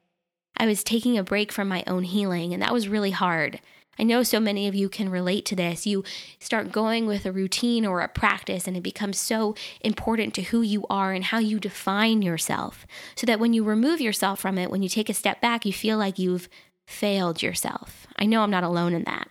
I 0.57 0.65
was 0.65 0.83
taking 0.83 1.17
a 1.17 1.23
break 1.23 1.51
from 1.51 1.67
my 1.67 1.83
own 1.85 2.03
healing, 2.03 2.53
and 2.53 2.61
that 2.63 2.73
was 2.73 2.89
really 2.89 3.11
hard. 3.11 3.59
I 3.99 4.03
know 4.03 4.23
so 4.23 4.39
many 4.39 4.67
of 4.67 4.75
you 4.75 4.89
can 4.89 5.09
relate 5.09 5.45
to 5.45 5.55
this. 5.55 5.85
You 5.85 6.03
start 6.39 6.71
going 6.71 7.05
with 7.05 7.25
a 7.25 7.31
routine 7.31 7.85
or 7.85 8.01
a 8.01 8.07
practice, 8.07 8.67
and 8.67 8.75
it 8.75 8.83
becomes 8.83 9.17
so 9.17 9.55
important 9.81 10.33
to 10.33 10.41
who 10.41 10.61
you 10.61 10.85
are 10.89 11.13
and 11.13 11.25
how 11.25 11.37
you 11.37 11.59
define 11.59 12.21
yourself. 12.21 12.85
So 13.15 13.25
that 13.27 13.39
when 13.39 13.53
you 13.53 13.63
remove 13.63 14.01
yourself 14.01 14.39
from 14.39 14.57
it, 14.57 14.71
when 14.71 14.81
you 14.81 14.89
take 14.89 15.09
a 15.09 15.13
step 15.13 15.39
back, 15.39 15.65
you 15.65 15.71
feel 15.71 15.97
like 15.97 16.19
you've 16.19 16.49
failed 16.85 17.41
yourself. 17.41 18.07
I 18.17 18.25
know 18.25 18.41
I'm 18.41 18.51
not 18.51 18.63
alone 18.63 18.93
in 18.93 19.03
that. 19.03 19.29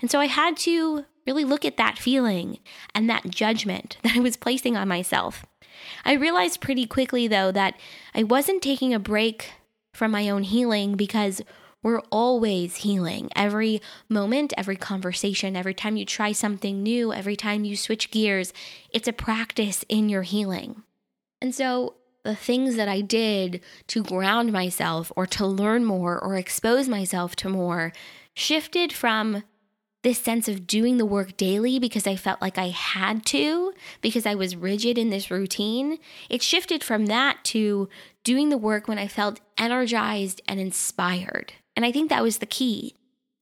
And 0.00 0.10
so 0.10 0.20
I 0.20 0.26
had 0.26 0.56
to 0.58 1.04
really 1.26 1.44
look 1.44 1.64
at 1.64 1.76
that 1.76 1.98
feeling 1.98 2.58
and 2.94 3.08
that 3.08 3.28
judgment 3.28 3.98
that 4.02 4.16
I 4.16 4.20
was 4.20 4.36
placing 4.36 4.76
on 4.76 4.88
myself. 4.88 5.44
I 6.04 6.14
realized 6.14 6.60
pretty 6.60 6.86
quickly, 6.86 7.28
though, 7.28 7.52
that 7.52 7.74
I 8.14 8.22
wasn't 8.22 8.62
taking 8.62 8.94
a 8.94 8.98
break 8.98 9.52
from 9.92 10.10
my 10.10 10.28
own 10.28 10.42
healing 10.42 10.94
because 10.94 11.42
we're 11.82 12.02
always 12.10 12.76
healing. 12.76 13.30
Every 13.36 13.80
moment, 14.08 14.52
every 14.56 14.76
conversation, 14.76 15.56
every 15.56 15.74
time 15.74 15.96
you 15.96 16.04
try 16.04 16.32
something 16.32 16.82
new, 16.82 17.12
every 17.12 17.36
time 17.36 17.64
you 17.64 17.76
switch 17.76 18.10
gears, 18.10 18.52
it's 18.90 19.08
a 19.08 19.12
practice 19.12 19.84
in 19.88 20.08
your 20.08 20.22
healing. 20.22 20.82
And 21.40 21.54
so, 21.54 21.94
the 22.24 22.34
things 22.34 22.74
that 22.74 22.88
I 22.88 23.02
did 23.02 23.60
to 23.86 24.02
ground 24.02 24.52
myself 24.52 25.12
or 25.14 25.26
to 25.26 25.46
learn 25.46 25.84
more 25.84 26.18
or 26.18 26.34
expose 26.34 26.88
myself 26.88 27.36
to 27.36 27.48
more 27.48 27.92
shifted 28.34 28.92
from 28.92 29.44
this 30.06 30.18
sense 30.20 30.46
of 30.46 30.68
doing 30.68 30.98
the 30.98 31.04
work 31.04 31.36
daily 31.36 31.80
because 31.80 32.06
I 32.06 32.14
felt 32.14 32.40
like 32.40 32.58
I 32.58 32.68
had 32.68 33.26
to, 33.26 33.72
because 34.00 34.24
I 34.24 34.36
was 34.36 34.54
rigid 34.54 34.98
in 34.98 35.10
this 35.10 35.32
routine. 35.32 35.98
It 36.30 36.42
shifted 36.42 36.84
from 36.84 37.06
that 37.06 37.42
to 37.46 37.88
doing 38.22 38.50
the 38.50 38.56
work 38.56 38.86
when 38.86 39.00
I 39.00 39.08
felt 39.08 39.40
energized 39.58 40.40
and 40.46 40.60
inspired. 40.60 41.54
And 41.74 41.84
I 41.84 41.90
think 41.90 42.08
that 42.08 42.22
was 42.22 42.38
the 42.38 42.46
key. 42.46 42.94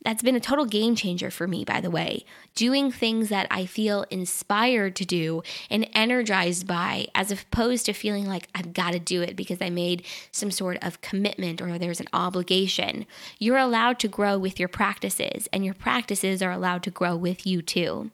That's 0.04 0.23
been 0.23 0.37
a 0.37 0.40
total 0.40 0.66
game 0.66 0.94
changer 0.94 1.30
for 1.30 1.49
me, 1.49 1.64
by 1.64 1.80
the 1.80 1.90
way. 1.90 2.26
Doing 2.54 2.92
things 2.92 3.30
that 3.30 3.46
I 3.50 3.64
feel 3.64 4.04
inspired 4.11 4.96
to 4.96 5.06
do 5.06 5.42
and 5.70 5.88
energized 5.94 6.66
by, 6.66 7.06
as 7.14 7.32
opposed 7.32 7.87
to 7.87 7.94
feeling 7.94 8.26
like 8.26 8.49
I've 8.54 8.75
got 8.75 8.92
to 8.92 8.99
do 8.99 9.23
it 9.23 9.34
because 9.34 9.62
I 9.62 9.70
made 9.70 10.04
some 10.30 10.50
sort 10.50 10.76
of 10.82 11.00
commitment 11.00 11.62
or 11.62 11.78
there's 11.78 12.00
an 12.00 12.08
obligation. 12.12 13.06
You're 13.38 13.56
allowed 13.56 13.99
to 14.00 14.08
grow 14.08 14.37
with 14.38 14.61
your 14.61 14.68
practices, 14.68 15.49
and 15.52 15.64
your 15.64 15.75
practices 15.75 16.42
are 16.42 16.52
allowed 16.52 16.82
to 16.82 16.90
grow 16.90 17.16
with 17.16 17.46
you 17.46 17.62
too. 17.62 18.11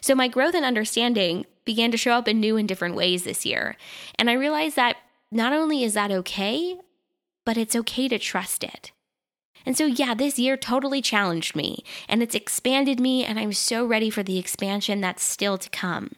So, 0.00 0.14
my 0.14 0.28
growth 0.28 0.54
and 0.54 0.64
understanding 0.64 1.44
began 1.64 1.90
to 1.90 1.98
show 1.98 2.12
up 2.12 2.26
in 2.26 2.40
new 2.40 2.56
and 2.56 2.66
different 2.66 2.94
ways 2.94 3.24
this 3.24 3.44
year. 3.44 3.76
And 4.18 4.30
I 4.30 4.32
realized 4.32 4.76
that 4.76 4.96
not 5.30 5.52
only 5.52 5.84
is 5.84 5.92
that 5.92 6.10
okay, 6.10 6.78
but 7.44 7.58
it's 7.58 7.76
okay 7.76 8.08
to 8.08 8.18
trust 8.18 8.64
it. 8.64 8.92
And 9.66 9.76
so, 9.76 9.86
yeah, 9.86 10.14
this 10.14 10.38
year 10.38 10.56
totally 10.56 11.02
challenged 11.02 11.54
me 11.54 11.84
and 12.08 12.22
it's 12.22 12.34
expanded 12.34 13.00
me, 13.00 13.24
and 13.24 13.38
I'm 13.38 13.52
so 13.52 13.84
ready 13.84 14.10
for 14.10 14.22
the 14.22 14.38
expansion 14.38 15.00
that's 15.00 15.22
still 15.22 15.58
to 15.58 15.70
come. 15.70 16.12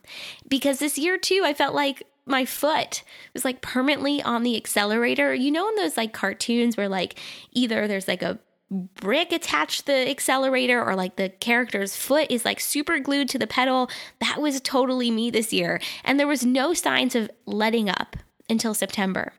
Because 0.48 0.78
this 0.78 0.98
year, 0.98 1.18
too, 1.18 1.42
I 1.44 1.54
felt 1.54 1.74
like 1.74 2.02
my 2.26 2.44
foot 2.44 3.02
was 3.34 3.44
like 3.44 3.60
permanently 3.60 4.22
on 4.22 4.42
the 4.42 4.56
accelerator. 4.56 5.34
You 5.34 5.50
know, 5.50 5.68
in 5.68 5.74
those 5.74 5.96
like 5.96 6.12
cartoons 6.12 6.76
where 6.76 6.88
like 6.88 7.18
either 7.52 7.86
there's 7.88 8.08
like 8.08 8.22
a 8.22 8.38
brick 8.70 9.32
attached 9.32 9.80
to 9.80 9.86
the 9.86 10.08
accelerator 10.08 10.82
or 10.82 10.94
like 10.94 11.16
the 11.16 11.28
character's 11.28 11.96
foot 11.96 12.30
is 12.30 12.44
like 12.44 12.60
super 12.60 13.00
glued 13.00 13.28
to 13.28 13.38
the 13.38 13.46
pedal. 13.46 13.90
That 14.20 14.40
was 14.40 14.60
totally 14.60 15.10
me 15.10 15.30
this 15.30 15.52
year. 15.52 15.80
And 16.04 16.18
there 16.18 16.28
was 16.28 16.46
no 16.46 16.72
signs 16.72 17.16
of 17.16 17.30
letting 17.46 17.88
up 17.88 18.16
until 18.48 18.74
September 18.74 19.32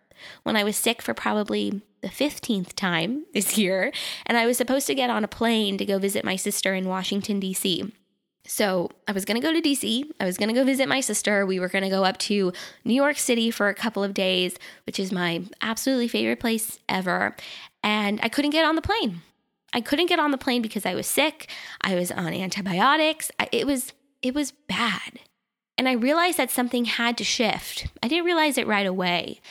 when 0.43 0.55
I 0.55 0.63
was 0.63 0.75
sick 0.75 1.01
for 1.01 1.13
probably 1.13 1.81
the 2.01 2.09
15th 2.09 2.73
time 2.73 3.25
this 3.33 3.57
year, 3.57 3.91
and 4.25 4.37
I 4.37 4.45
was 4.45 4.57
supposed 4.57 4.87
to 4.87 4.95
get 4.95 5.09
on 5.09 5.23
a 5.23 5.27
plane 5.27 5.77
to 5.77 5.85
go 5.85 5.99
visit 5.99 6.25
my 6.25 6.35
sister 6.35 6.73
in 6.73 6.87
Washington, 6.87 7.39
D.C. 7.39 7.91
So 8.45 8.89
I 9.07 9.11
was 9.11 9.23
going 9.23 9.39
to 9.39 9.47
go 9.47 9.53
to 9.53 9.61
DC. 9.61 10.09
I 10.19 10.25
was 10.25 10.37
going 10.37 10.49
to 10.49 10.55
go 10.55 10.63
visit 10.63 10.87
my 10.89 10.99
sister. 10.99 11.45
We 11.45 11.59
were 11.59 11.69
going 11.69 11.83
to 11.83 11.89
go 11.89 12.03
up 12.03 12.17
to 12.19 12.51
New 12.83 12.93
York 12.93 13.17
City 13.17 13.51
for 13.51 13.69
a 13.69 13.73
couple 13.73 14.03
of 14.03 14.13
days, 14.13 14.57
which 14.85 14.99
is 14.99 15.11
my 15.11 15.43
absolutely 15.61 16.07
favorite 16.07 16.39
place 16.39 16.79
ever. 16.89 17.35
And 17.83 18.19
I 18.23 18.29
couldn't 18.29 18.51
get 18.51 18.65
on 18.65 18.75
the 18.75 18.81
plane. 18.81 19.21
I 19.73 19.81
couldn't 19.81 20.07
get 20.07 20.19
on 20.19 20.31
the 20.31 20.37
plane 20.37 20.61
because 20.61 20.85
I 20.85 20.95
was 20.95 21.07
sick. 21.07 21.49
I 21.81 21.95
was 21.95 22.11
on 22.11 22.33
antibiotics. 22.33 23.31
It 23.51 23.65
was 23.65 23.93
it 24.21 24.35
was 24.35 24.51
bad. 24.51 25.19
And 25.77 25.87
I 25.87 25.93
realized 25.93 26.37
that 26.37 26.51
something 26.51 26.85
had 26.85 27.17
to 27.17 27.23
shift. 27.23 27.87
I 28.03 28.07
didn't 28.07 28.25
realize 28.25 28.57
it 28.57 28.67
right 28.67 28.85
away, 28.85 29.41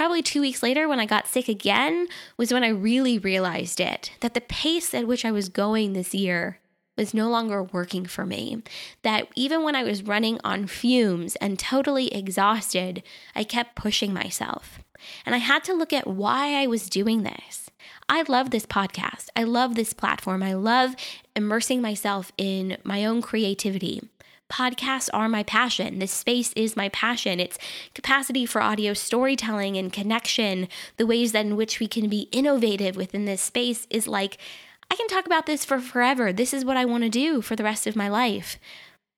Probably 0.00 0.22
two 0.22 0.40
weeks 0.40 0.62
later, 0.62 0.88
when 0.88 0.98
I 0.98 1.04
got 1.04 1.26
sick 1.28 1.46
again, 1.46 2.08
was 2.38 2.54
when 2.54 2.64
I 2.64 2.68
really 2.68 3.18
realized 3.18 3.80
it 3.80 4.12
that 4.20 4.32
the 4.32 4.40
pace 4.40 4.94
at 4.94 5.06
which 5.06 5.26
I 5.26 5.30
was 5.30 5.50
going 5.50 5.92
this 5.92 6.14
year 6.14 6.58
was 6.96 7.12
no 7.12 7.28
longer 7.28 7.62
working 7.62 8.06
for 8.06 8.24
me. 8.24 8.62
That 9.02 9.28
even 9.36 9.62
when 9.62 9.76
I 9.76 9.82
was 9.82 10.02
running 10.02 10.40
on 10.42 10.68
fumes 10.68 11.36
and 11.36 11.58
totally 11.58 12.10
exhausted, 12.14 13.02
I 13.34 13.44
kept 13.44 13.76
pushing 13.76 14.14
myself. 14.14 14.78
And 15.26 15.34
I 15.34 15.38
had 15.38 15.64
to 15.64 15.74
look 15.74 15.92
at 15.92 16.06
why 16.06 16.54
I 16.54 16.66
was 16.66 16.88
doing 16.88 17.22
this. 17.22 17.68
I 18.08 18.22
love 18.22 18.52
this 18.52 18.64
podcast. 18.64 19.28
I 19.36 19.42
love 19.42 19.74
this 19.74 19.92
platform. 19.92 20.42
I 20.42 20.54
love 20.54 20.96
immersing 21.36 21.82
myself 21.82 22.32
in 22.38 22.78
my 22.84 23.04
own 23.04 23.20
creativity 23.20 24.08
podcasts 24.50 25.08
are 25.12 25.28
my 25.28 25.42
passion. 25.42 25.98
This 25.98 26.12
space 26.12 26.52
is 26.54 26.76
my 26.76 26.88
passion. 26.90 27.40
It's 27.40 27.58
capacity 27.94 28.44
for 28.44 28.60
audio 28.60 28.92
storytelling 28.92 29.76
and 29.76 29.92
connection. 29.92 30.68
The 30.96 31.06
ways 31.06 31.32
that 31.32 31.46
in 31.46 31.56
which 31.56 31.80
we 31.80 31.86
can 31.86 32.08
be 32.08 32.28
innovative 32.32 32.96
within 32.96 33.24
this 33.24 33.40
space 33.40 33.86
is 33.88 34.06
like, 34.06 34.36
I 34.90 34.96
can 34.96 35.08
talk 35.08 35.24
about 35.24 35.46
this 35.46 35.64
for 35.64 35.78
forever. 35.78 36.32
This 36.32 36.52
is 36.52 36.64
what 36.64 36.76
I 36.76 36.84
want 36.84 37.04
to 37.04 37.10
do 37.10 37.40
for 37.40 37.54
the 37.54 37.64
rest 37.64 37.86
of 37.86 37.94
my 37.94 38.08
life. 38.08 38.58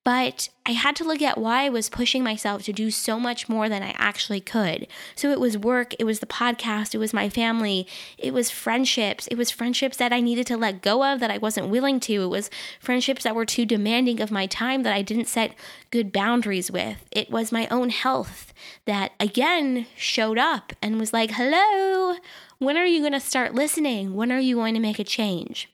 But 0.05 0.49
I 0.67 0.73
had 0.73 0.97
to 0.97 1.05
look 1.05 1.23
at 1.23 1.39
why 1.39 1.65
I 1.65 1.69
was 1.69 1.89
pushing 1.89 2.25
myself 2.25 2.65
to 2.65 2.73
do 2.73 2.91
so 2.91 3.21
much 3.21 3.49
more 3.49 3.69
than 3.69 3.85
I 3.85 3.95
actually 3.99 4.41
could. 4.41 4.89
So 5.15 5.31
it 5.31 5.39
was 5.39 5.57
work, 5.57 5.95
it 5.99 6.05
was 6.05 6.19
the 6.19 6.27
podcast, 6.27 6.95
it 6.95 6.99
was 6.99 7.15
my 7.15 7.29
family, 7.29 7.87
it 8.19 8.35
was 8.35 8.51
friendships. 8.51 9.29
It 9.29 9.39
was 9.39 9.53
friendships 9.53 9.97
that 9.99 10.13
I 10.13 10.21
needed 10.21 10.47
to 10.49 10.57
let 10.57 10.83
go 10.83 11.05
of 11.05 11.21
that 11.21 11.31
I 11.31 11.39
wasn't 11.39 11.69
willing 11.69 12.01
to. 12.01 12.23
It 12.23 12.31
was 12.31 12.51
friendships 12.81 13.23
that 13.23 13.37
were 13.37 13.47
too 13.47 13.65
demanding 13.65 14.21
of 14.21 14.33
my 14.33 14.47
time 14.47 14.83
that 14.83 14.95
I 14.95 15.03
didn't 15.03 15.29
set 15.29 15.55
good 15.91 16.13
boundaries 16.13 16.71
with. 16.71 17.05
It 17.13 17.31
was 17.31 17.53
my 17.53 17.69
own 17.69 17.91
health 17.91 18.53
that 18.87 19.13
again 19.21 19.87
showed 19.97 20.39
up 20.39 20.73
and 20.83 20.99
was 20.99 21.13
like, 21.13 21.33
hello, 21.33 22.17
when 22.59 22.77
are 22.77 22.87
you 22.87 23.01
going 23.01 23.13
to 23.13 23.21
start 23.21 23.55
listening? 23.55 24.15
When 24.15 24.33
are 24.33 24.41
you 24.41 24.57
going 24.57 24.75
to 24.75 24.81
make 24.81 24.99
a 24.99 25.05
change? 25.05 25.72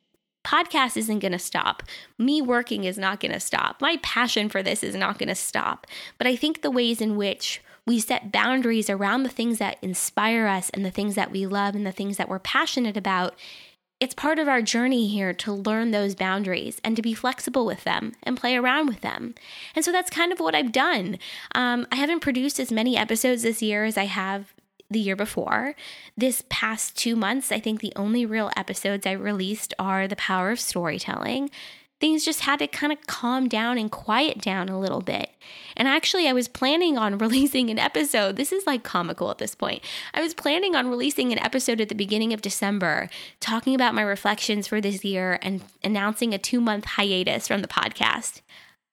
Podcast 0.49 0.97
isn't 0.97 1.19
going 1.19 1.33
to 1.33 1.39
stop. 1.39 1.83
Me 2.17 2.41
working 2.41 2.85
is 2.85 2.97
not 2.97 3.21
going 3.21 3.33
to 3.33 3.41
stop. 3.41 3.81
My 3.81 3.99
passion 4.03 4.49
for 4.49 4.63
this 4.63 4.83
is 4.83 4.95
not 4.95 5.19
going 5.19 5.29
to 5.29 5.35
stop. 5.35 5.87
But 6.17 6.27
I 6.27 6.37
think 6.37 6.63
the 6.63 6.71
ways 6.71 7.01
in 7.01 7.17
which 7.17 7.63
we 7.87 8.01
set 8.01 8.33
boundaries 8.33 8.89
around 8.89 9.23
the 9.23 9.29
things 9.29 9.59
that 9.59 9.79
inspire 9.83 10.47
us 10.47 10.71
and 10.71 10.85
the 10.85 10.91
things 10.91 11.15
that 11.17 11.31
we 11.31 11.47
love 11.47 11.75
and 11.75 11.87
the 11.87 11.93
things 11.93 12.17
that 12.17 12.29
we're 12.29 12.39
passionate 12.39 12.97
about 12.97 13.35
it's 14.01 14.15
part 14.15 14.39
of 14.39 14.47
our 14.47 14.63
journey 14.63 15.09
here 15.09 15.33
to 15.33 15.53
learn 15.53 15.91
those 15.91 16.15
boundaries 16.15 16.81
and 16.85 16.95
to 16.95 17.03
be 17.03 17.15
flexible 17.15 17.67
with 17.67 17.83
them 17.83 18.13
and 18.23 18.37
play 18.37 18.55
around 18.55 18.87
with 18.87 19.01
them. 19.01 19.35
And 19.75 19.85
so 19.85 19.91
that's 19.91 20.09
kind 20.09 20.33
of 20.33 20.39
what 20.39 20.55
I've 20.55 20.71
done. 20.71 21.19
Um, 21.53 21.85
I 21.91 21.97
haven't 21.97 22.21
produced 22.21 22.61
as 22.61 22.71
many 22.71 22.97
episodes 22.97 23.43
this 23.43 23.61
year 23.61 23.85
as 23.85 23.99
I 23.99 24.05
have 24.05 24.55
the 24.91 24.99
year 24.99 25.17
before. 25.17 25.75
This 26.17 26.43
past 26.49 26.97
two 26.97 27.17
months, 27.17 27.53
I 27.53 27.61
think 27.61 27.81
the 27.81 27.93
only 27.97 28.25
real 28.25 28.51
episodes 28.57 29.07
I 29.07 29.13
released 29.13 29.75
are 29.79 30.09
The 30.09 30.17
Power 30.17 30.51
of 30.51 30.61
Storytelling. 30.61 31.51
Things 32.01 32.25
just 32.25 32.43
had 32.43 32.61
to 32.61 32.69
kind 32.69 32.93
of 32.93 33.07
calm 33.09 33.49
down 33.49 33.77
and 33.77 33.91
quiet 33.91 34.41
down 34.41 34.69
a 34.69 34.79
little 34.79 35.01
bit. 35.01 35.31
And 35.77 35.89
actually, 35.89 36.29
I 36.29 36.33
was 36.33 36.47
planning 36.47 36.97
on 36.97 37.19
releasing 37.19 37.71
an 37.71 37.79
episode. 37.79 38.37
This 38.37 38.53
is 38.53 38.67
like 38.67 38.85
comical 38.85 39.31
at 39.31 39.39
this 39.39 39.57
point. 39.57 39.83
I 40.15 40.23
was 40.23 40.33
planning 40.33 40.77
on 40.77 40.89
releasing 40.89 41.33
an 41.33 41.41
episode 41.41 41.81
at 41.81 41.89
the 41.89 41.97
beginning 41.97 42.33
of 42.33 42.41
December, 42.41 43.09
talking 43.41 43.75
about 43.75 43.95
my 43.95 44.03
reflections 44.03 44.69
for 44.69 44.81
this 44.81 45.05
year 45.05 45.41
and 45.43 45.63
announcing 45.83 46.33
a 46.33 46.39
two 46.39 46.61
month 46.61 46.85
hiatus 46.85 47.49
from 47.49 47.63
the 47.63 47.69
podcast. 47.69 48.43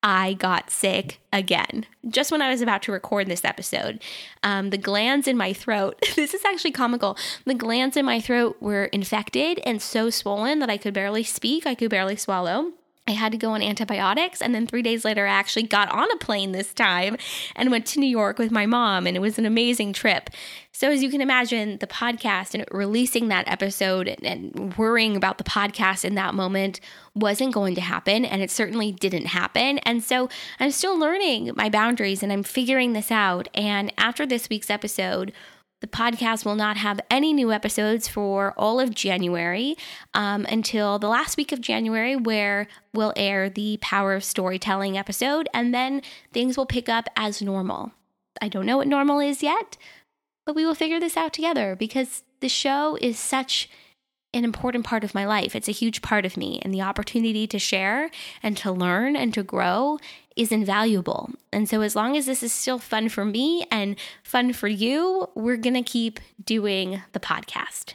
I 0.08 0.34
got 0.34 0.70
sick 0.70 1.20
again. 1.34 1.88
Just 2.08 2.32
when 2.32 2.44
I 2.44 2.52
was 2.52 2.62
about 2.62 2.84
to 2.84 2.92
record 2.92 3.26
this 3.26 3.44
episode, 3.44 4.04
um, 4.44 4.70
the 4.70 4.78
glands 4.78 5.28
in 5.28 5.36
my 5.36 5.52
throat, 5.52 6.00
this 6.16 6.36
is 6.36 6.46
actually 6.46 6.74
comical. 6.74 7.18
The 7.46 7.56
glands 7.56 7.98
in 7.98 8.06
my 8.06 8.22
throat 8.22 8.56
were 8.60 8.86
infected 8.86 9.60
and 9.66 9.82
so 9.82 10.12
swollen 10.12 10.60
that 10.60 10.70
I 10.70 10.78
could 10.78 10.94
barely 10.94 11.24
speak, 11.24 11.66
I 11.66 11.74
could 11.74 11.90
barely 11.90 12.18
swallow. 12.18 12.74
I 13.08 13.12
had 13.12 13.32
to 13.34 13.38
go 13.38 13.52
on 13.52 13.62
antibiotics. 13.62 14.42
And 14.42 14.56
then 14.56 14.66
three 14.66 14.82
days 14.82 15.06
later, 15.06 15.28
I 15.28 15.30
actually 15.30 15.64
got 15.64 15.92
on 15.92 16.10
a 16.12 16.18
plane 16.18 16.54
this 16.54 16.74
time 16.74 17.18
and 17.56 17.70
went 17.70 17.86
to 17.88 18.00
New 18.00 18.08
York 18.08 18.40
with 18.40 18.50
my 18.50 18.66
mom. 18.66 19.06
And 19.06 19.16
it 19.16 19.20
was 19.20 19.38
an 19.38 19.46
amazing 19.46 19.94
trip. 19.94 20.32
So, 20.72 20.90
as 20.90 21.04
you 21.04 21.10
can 21.10 21.22
imagine, 21.22 21.78
the 21.78 21.88
podcast 21.88 22.56
and 22.56 22.66
releasing 22.72 23.28
that 23.28 23.48
episode 23.48 24.08
and 24.24 24.76
worrying 24.76 25.16
about 25.16 25.38
the 25.38 25.44
podcast 25.44 26.04
in 26.04 26.16
that 26.16 26.34
moment 26.34 26.80
wasn't 27.14 27.54
going 27.54 27.76
to 27.76 27.82
happen. 27.82 28.26
And 28.26 28.42
it 28.42 28.50
certainly 28.50 28.92
didn't 28.92 29.28
happen. 29.28 29.78
And 29.80 30.04
so, 30.04 30.28
I'm 30.60 30.72
still 30.72 30.98
learning 30.98 31.52
my 31.56 31.70
boundaries 31.70 32.24
and 32.24 32.34
I'm 32.34 32.44
figuring 32.44 32.94
this 32.94 33.12
out. 33.12 33.48
And 33.54 33.94
after 34.00 34.26
this 34.26 34.50
week's 34.50 34.72
episode, 34.72 35.32
the 35.82 35.88
podcast 35.88 36.46
will 36.46 36.56
not 36.56 36.78
have 36.78 37.00
any 37.10 37.34
new 37.34 37.52
episodes 37.52 38.08
for 38.08 38.54
all 38.58 38.80
of 38.80 38.96
January 38.96 39.76
um, 40.14 40.46
until 40.46 40.98
the 41.00 41.10
last 41.10 41.38
week 41.38 41.52
of 41.52 41.62
January, 41.62 42.16
where 42.16 42.68
we'll 42.94 43.14
air 43.16 43.50
the 43.50 43.78
Power 43.82 44.14
of 44.14 44.24
Storytelling 44.24 44.98
episode, 44.98 45.50
and 45.54 45.74
then 45.74 46.02
things 46.34 46.58
will 46.58 46.66
pick 46.66 46.90
up 46.90 47.10
as 47.16 47.42
normal. 47.42 47.92
I 48.42 48.48
don't 48.48 48.66
know 48.66 48.78
what 48.78 48.88
normal 48.88 49.20
is 49.20 49.44
yet, 49.44 49.78
but 50.46 50.56
we 50.56 50.66
will 50.66 50.76
figure 50.76 51.00
this 51.00 51.18
out 51.18 51.34
together 51.34 51.76
because 51.76 52.24
the 52.40 52.50
show 52.50 52.98
is 53.02 53.20
such 53.20 53.70
an 54.36 54.44
important 54.44 54.86
part 54.86 55.04
of 55.04 55.16
my 55.16 55.26
life. 55.26 55.56
It's 55.56 55.70
a 55.70 55.74
huge 55.74 56.02
part 56.02 56.26
of 56.26 56.38
me, 56.38 56.60
and 56.62 56.74
the 56.74 56.82
opportunity 56.82 57.48
to 57.48 57.58
share 57.58 58.12
and 58.44 58.56
to 58.58 58.72
learn 58.72 59.16
and 59.16 59.34
to 59.34 59.44
grow 59.44 59.98
is 60.36 60.52
invaluable. 60.52 61.32
And 61.52 61.68
so, 61.70 61.82
as 61.82 61.96
long 61.96 62.18
as 62.18 62.26
this 62.26 62.44
is 62.44 62.52
still 62.52 62.78
fun 62.78 63.10
for 63.10 63.26
me 63.26 63.66
and 63.72 63.96
fun 64.24 64.54
for 64.54 64.68
you, 64.68 65.30
we're 65.34 65.58
going 65.58 65.76
to 65.76 65.82
keep 65.82 66.20
doing 66.44 67.02
the 67.14 67.20
podcast. 67.20 67.94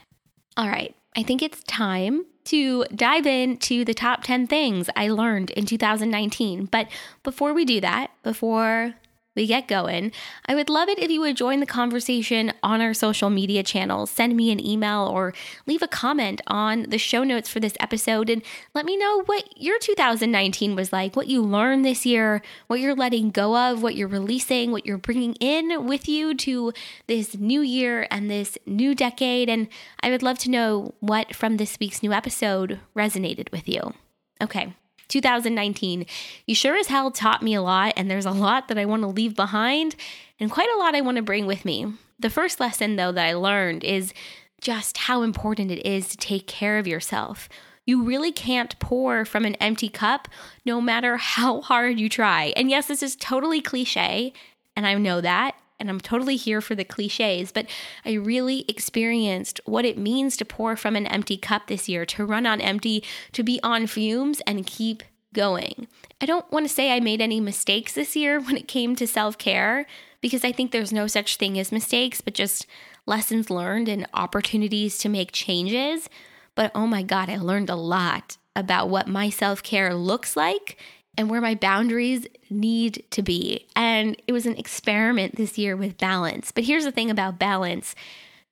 All 0.57 0.69
right. 0.69 0.95
I 1.17 1.23
think 1.23 1.43
it's 1.43 1.63
time 1.65 2.25
to 2.45 2.85
dive 2.95 3.27
into 3.27 3.85
the 3.85 3.95
top 3.95 4.23
10 4.23 4.47
things 4.47 4.89
I 4.97 5.09
learned 5.09 5.51
in 5.51 5.67
2019. 5.67 6.67
But 6.67 6.89
before 7.23 7.53
we 7.53 7.65
do 7.65 7.81
that, 7.81 8.11
before 8.23 8.95
we 9.41 9.47
get 9.47 9.67
going, 9.67 10.13
I 10.45 10.55
would 10.55 10.69
love 10.69 10.91
it 10.91 10.99
if 10.99 11.11
you 11.11 11.23
would 11.23 11.35
join 11.35 11.61
the 11.61 11.67
conversation 11.67 12.53
on 12.63 12.83
our 12.83 12.93
social 12.93 13.31
media 13.31 13.63
channels. 13.63 14.11
Send 14.11 14.37
me 14.37 14.53
an 14.53 14.65
email 14.65 15.07
or 15.07 15.33
leave 15.67 15.81
a 15.81 15.89
comment 15.89 16.43
on 16.47 16.83
the 16.83 16.99
show 16.99 17.25
notes 17.25 17.49
for 17.49 17.59
this 17.59 17.75
episode 17.81 18.29
and 18.29 18.43
let 18.75 18.85
me 18.85 18.99
know 18.99 19.23
what 19.25 19.45
your 19.57 19.79
2019 19.79 20.77
was 20.77 20.93
like, 20.93 21.17
what 21.17 21.27
you 21.27 21.41
learned 21.41 21.87
this 21.87 22.05
year, 22.05 22.43
what 22.67 22.81
you're 22.81 22.95
letting 22.95 23.31
go 23.31 23.57
of, 23.57 23.83
what 23.83 23.97
you're 23.97 24.09
releasing, 24.09 24.73
what 24.73 24.85
you're 24.85 24.99
bringing 24.99 25.33
in 25.37 25.87
with 25.87 26.07
you 26.07 26.35
to 26.35 26.75
this 27.07 27.35
new 27.35 27.63
year 27.63 28.07
and 28.11 28.31
this 28.31 28.59
new 28.67 28.95
decade. 28.95 29.49
And 29.49 29.69
I 30.03 30.11
would 30.11 30.23
love 30.23 30.39
to 30.41 30.51
know 30.51 30.93
what 31.01 31.35
from 31.35 31.57
this 31.57 31.79
week's 31.81 32.03
new 32.03 32.13
episode 32.13 32.79
resonated 32.95 33.51
with 33.53 33.67
you. 33.67 33.95
Okay, 34.43 34.75
2019. 35.11 36.07
You 36.47 36.55
sure 36.55 36.77
as 36.77 36.87
hell 36.87 37.11
taught 37.11 37.43
me 37.43 37.55
a 37.55 37.63
lot, 37.63 37.93
and 37.97 38.11
there's 38.11 38.25
a 38.25 38.31
lot 38.31 38.69
that 38.69 38.79
I 38.79 38.87
want 38.87 39.03
to 39.03 39.09
leave 39.09 39.37
behind, 39.37 39.97
and 40.39 40.51
quite 40.51 40.71
a 40.75 40.79
lot 40.79 40.95
I 40.95 41.03
want 41.03 41.17
to 41.17 41.23
bring 41.23 41.47
with 41.47 41.67
me. 41.67 41.93
The 42.19 42.31
first 42.31 42.61
lesson, 42.61 42.97
though, 42.97 43.13
that 43.13 43.27
I 43.27 43.35
learned 43.35 43.85
is 43.85 44.15
just 44.61 44.97
how 44.97 45.23
important 45.23 45.71
it 45.71 45.87
is 45.87 46.09
to 46.09 46.17
take 46.17 46.47
care 46.47 46.79
of 46.79 46.87
yourself. 46.87 47.49
You 47.87 48.03
really 48.03 48.31
can't 48.31 48.79
pour 48.79 49.25
from 49.25 49.45
an 49.45 49.57
empty 49.57 49.89
cup 49.89 50.29
no 50.65 50.81
matter 50.81 51.17
how 51.17 51.61
hard 51.63 51.99
you 51.99 52.09
try. 52.09 52.53
And 52.57 52.71
yes, 52.71 52.87
this 52.87 53.03
is 53.03 53.17
totally 53.17 53.61
cliche, 53.61 54.33
and 54.77 54.87
I 54.87 54.95
know 54.95 55.21
that, 55.21 55.57
and 55.81 55.89
I'm 55.89 56.01
totally 56.01 56.37
here 56.37 56.61
for 56.61 56.75
the 56.75 56.85
cliches, 56.85 57.51
but 57.51 57.67
I 58.05 58.13
really 58.13 58.65
experienced 58.69 59.61
what 59.65 59.85
it 59.85 59.99
means 59.99 60.37
to 60.37 60.45
pour 60.45 60.77
from 60.77 60.95
an 60.95 61.07
empty 61.07 61.37
cup 61.37 61.67
this 61.67 61.89
year, 61.89 62.05
to 62.07 62.25
run 62.25 62.47
on 62.47 62.61
empty, 62.61 63.03
to 63.33 63.43
be 63.43 63.59
on 63.63 63.87
fumes 63.87 64.41
and 64.47 64.67
keep 64.67 65.03
going. 65.33 65.89
I 66.21 66.27
don't 66.27 66.51
want 66.53 66.67
to 66.67 66.73
say 66.73 66.93
I 66.93 67.01
made 67.01 67.21
any 67.21 67.41
mistakes 67.41 67.95
this 67.95 68.15
year 68.15 68.41
when 68.41 68.57
it 68.57 68.69
came 68.69 68.95
to 68.97 69.07
self 69.07 69.39
care, 69.39 69.87
because 70.21 70.45
I 70.45 70.53
think 70.53 70.71
there's 70.71 70.93
no 70.93 71.07
such 71.07 71.37
thing 71.37 71.59
as 71.59 71.73
mistakes, 71.73 72.21
but 72.21 72.35
just 72.35 72.67
lessons 73.07 73.51
learned 73.51 73.89
and 73.89 74.07
opportunities 74.15 74.99
to 74.99 75.09
make 75.09 75.33
changes. 75.33 76.09
But 76.55 76.71
oh 76.75 76.87
my 76.87 77.03
God, 77.03 77.31
I 77.31 77.37
learned 77.37 77.71
a 77.71 77.77
lot 77.77 78.37
about 78.55 78.89
what 78.89 79.09
my 79.09 79.31
self 79.31 79.63
care 79.63 79.95
looks 79.95 80.37
like 80.37 80.79
and 81.21 81.29
where 81.29 81.41
my 81.43 81.55
boundaries 81.55 82.27
need 82.49 83.05
to 83.11 83.23
be. 83.23 83.67
And 83.77 84.21
it 84.27 84.33
was 84.33 84.47
an 84.47 84.57
experiment 84.57 85.37
this 85.37 85.59
year 85.59 85.77
with 85.77 85.99
balance. 85.99 86.51
But 86.51 86.65
here's 86.65 86.85
the 86.85 86.93
thing 86.93 87.11
about 87.11 87.39
balance 87.39 87.95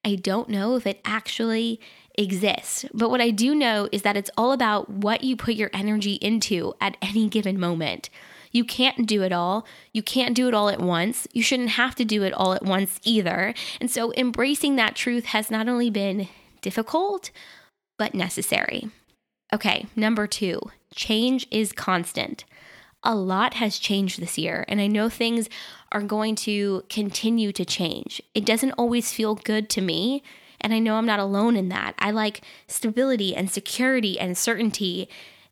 I 0.05 0.15
don't 0.15 0.49
know 0.49 0.77
if 0.77 0.87
it 0.87 1.01
actually 1.05 1.81
exists. 2.15 2.85
But 2.93 3.11
what 3.11 3.21
I 3.21 3.31
do 3.31 3.55
know 3.55 3.89
is 3.91 4.03
that 4.03 4.17
it's 4.17 4.31
all 4.37 4.53
about 4.53 4.89
what 4.91 5.25
you 5.25 5.35
put 5.35 5.55
your 5.55 5.71
energy 5.73 6.15
into 6.15 6.75
at 6.81 6.97
any 7.01 7.29
given 7.29 7.59
moment. 7.59 8.11
You 8.53 8.65
can't 8.65 9.07
do 9.07 9.23
it 9.23 9.33
all. 9.33 9.67
You 9.93 10.03
can't 10.03 10.37
do 10.37 10.47
it 10.47 10.55
all 10.55 10.69
at 10.69 10.81
once. 10.81 11.27
You 11.33 11.43
shouldn't 11.43 11.71
have 11.71 11.95
to 11.97 12.05
do 12.05 12.23
it 12.23 12.33
all 12.33 12.53
at 12.53 12.65
once 12.65 13.01
either. 13.03 13.55
And 13.81 13.91
so 13.91 14.13
embracing 14.15 14.77
that 14.77 14.95
truth 14.95 15.27
has 15.27 15.51
not 15.51 15.69
only 15.69 15.91
been 15.91 16.29
difficult, 16.61 17.31
but 17.99 18.15
necessary. 18.15 18.91
Okay, 19.53 19.87
number 19.97 20.27
two, 20.27 20.61
change 20.95 21.47
is 21.51 21.73
constant. 21.73 22.45
A 23.03 23.15
lot 23.15 23.55
has 23.55 23.79
changed 23.79 24.21
this 24.21 24.37
year, 24.37 24.65
and 24.69 24.81
I 24.81 24.89
know 24.89 25.09
things 25.09 25.49
are 25.93 26.03
going 26.03 26.35
to 26.37 26.85
continue 26.91 27.53
to 27.53 27.65
change. 27.65 28.21
It 28.35 28.45
doesn't 28.45 28.73
always 28.73 29.13
feel 29.13 29.37
good 29.37 29.71
to 29.71 29.81
me, 29.81 30.23
and 30.61 30.75
I 30.75 30.81
know 30.81 30.97
I'm 30.97 31.07
not 31.07 31.21
alone 31.21 31.57
in 31.57 31.69
that. 31.71 31.95
I 31.99 32.11
like 32.11 32.43
stability 32.67 33.35
and 33.35 33.51
security 33.51 34.19
and 34.19 34.37
certainty. 34.37 35.09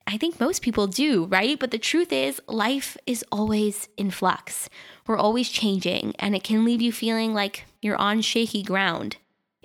I 0.07 0.18
think 0.18 0.40
most 0.40 0.61
people 0.61 0.88
do, 0.88 1.25
right? 1.27 1.59
But 1.59 1.71
the 1.71 1.79
truth 1.79 2.12
is, 2.12 2.40
life 2.47 2.97
is 3.07 3.25
always 3.33 3.88
in 3.97 4.11
flux. 4.11 4.68
We're 5.07 5.16
always 5.16 5.49
changing, 5.49 6.14
and 6.18 6.35
it 6.35 6.44
can 6.44 6.64
leave 6.64 6.83
you 6.83 6.92
feeling 6.92 7.33
like 7.33 7.64
you're 7.81 7.97
on 7.97 8.21
shaky 8.21 8.62
ground. 8.62 9.16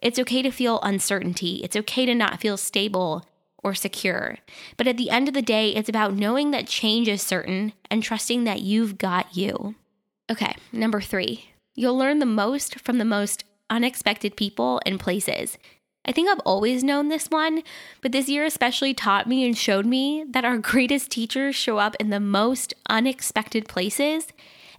It's 0.02 0.20
okay 0.20 0.42
to 0.42 0.52
feel 0.52 0.80
uncertainty. 0.82 1.62
It's 1.64 1.76
okay 1.76 2.06
to 2.06 2.16
not 2.16 2.40
feel 2.40 2.58
stable 2.58 3.26
or 3.64 3.74
secure. 3.74 4.38
But 4.78 4.88
at 4.88 4.98
the 4.98 5.10
end 5.10 5.28
of 5.28 5.34
the 5.34 5.42
day, 5.42 5.70
it's 5.70 5.90
about 5.90 6.14
knowing 6.14 6.52
that 6.52 6.68
change 6.68 7.08
is 7.08 7.22
certain 7.22 7.74
and 7.90 8.02
trusting 8.02 8.44
that 8.44 8.62
you've 8.62 8.98
got 8.98 9.36
you. 9.36 9.76
Okay, 10.30 10.56
number 10.72 11.02
three, 11.02 11.52
you'll 11.76 11.98
learn 11.98 12.20
the 12.20 12.26
most 12.26 12.80
from 12.80 12.98
the 12.98 13.06
most 13.06 13.44
unexpected 13.70 14.36
people 14.36 14.82
and 14.86 15.00
places. 15.00 15.58
I 16.06 16.12
think 16.12 16.30
I've 16.30 16.40
always 16.40 16.84
known 16.84 17.10
this 17.10 17.28
one, 17.28 17.62
but 18.02 18.12
this 18.12 18.28
year 18.28 18.44
especially 18.44 18.94
taught 18.94 19.28
me 19.28 19.46
and 19.46 19.58
showed 19.58 19.86
me 19.86 20.26
that 20.30 20.46
our 20.46 20.58
greatest 20.72 21.12
teachers 21.12 21.56
show 21.56 21.78
up 21.78 21.96
in 22.00 22.10
the 22.10 22.20
most 22.20 22.74
unexpected 22.90 23.68
places 23.68 24.28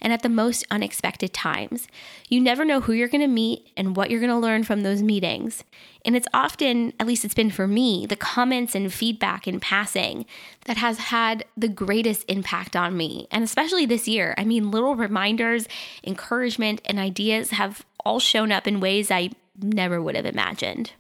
and 0.03 0.13
at 0.13 0.23
the 0.23 0.29
most 0.29 0.67
unexpected 0.71 1.33
times. 1.33 1.89
You 2.29 2.41
never 2.41 2.65
know 2.65 2.83
who 2.83 2.93
you're 2.93 3.09
going 3.09 3.23
to 3.23 3.29
meet 3.29 3.71
and 3.77 3.97
what 3.97 4.11
you're 4.11 4.21
going 4.21 4.31
to 4.31 4.37
learn 4.37 4.65
from 4.65 4.83
those 4.83 5.03
meetings. 5.03 5.65
And 6.05 6.15
it's 6.15 6.27
often, 6.35 6.93
at 7.01 7.07
least 7.07 7.25
it's 7.25 7.33
been 7.33 7.51
for 7.51 7.67
me, 7.67 8.05
the 8.05 8.17
comments 8.17 8.75
and 8.75 8.93
feedback 8.93 9.49
in 9.49 9.61
passing 9.61 10.27
that 10.67 10.77
has 10.77 10.99
had 10.99 11.45
the 11.57 11.69
greatest 11.69 12.25
impact 12.29 12.77
on 12.77 12.97
me. 12.97 13.29
And 13.31 13.45
especially 13.45 13.87
this 13.87 14.07
year, 14.07 14.35
I 14.37 14.45
mean, 14.45 14.71
little 14.71 14.97
reminders, 14.97 15.69
encouragement, 16.05 16.83
and 16.85 16.99
ideas 16.99 17.51
have 17.51 17.87
all 18.05 18.19
shown 18.19 18.53
up 18.53 18.67
in 18.67 18.81
ways 18.81 19.11
I 19.11 19.31
never 19.57 20.03
would 20.03 20.17
have 20.17 20.27
imagined. 20.27 20.93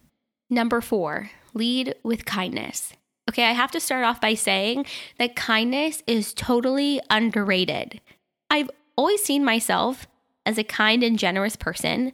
Number 0.48 0.80
four, 0.80 1.30
lead 1.54 1.96
with 2.04 2.24
kindness. 2.24 2.92
Okay, 3.28 3.44
I 3.44 3.52
have 3.52 3.70
to 3.72 3.80
start 3.80 4.04
off 4.04 4.20
by 4.20 4.34
saying 4.34 4.86
that 5.18 5.36
kindness 5.36 6.02
is 6.06 6.34
totally 6.34 7.00
underrated. 7.08 8.00
I've 8.50 8.70
always 8.96 9.22
seen 9.22 9.44
myself 9.44 10.06
as 10.44 10.58
a 10.58 10.64
kind 10.64 11.02
and 11.02 11.18
generous 11.18 11.56
person, 11.56 12.12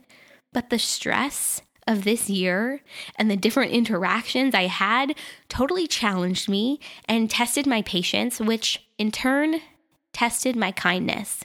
but 0.53 0.69
the 0.69 0.79
stress 0.79 1.61
of 1.87 2.03
this 2.03 2.29
year 2.29 2.81
and 3.15 3.29
the 3.29 3.35
different 3.37 3.71
interactions 3.71 4.53
I 4.53 4.67
had 4.67 5.15
totally 5.47 5.87
challenged 5.87 6.47
me 6.47 6.79
and 7.05 7.29
tested 7.29 7.65
my 7.65 7.81
patience, 7.81 8.39
which 8.39 8.87
in 8.97 9.11
turn 9.11 9.61
tested 10.13 10.55
my 10.55 10.71
kindness. 10.71 11.43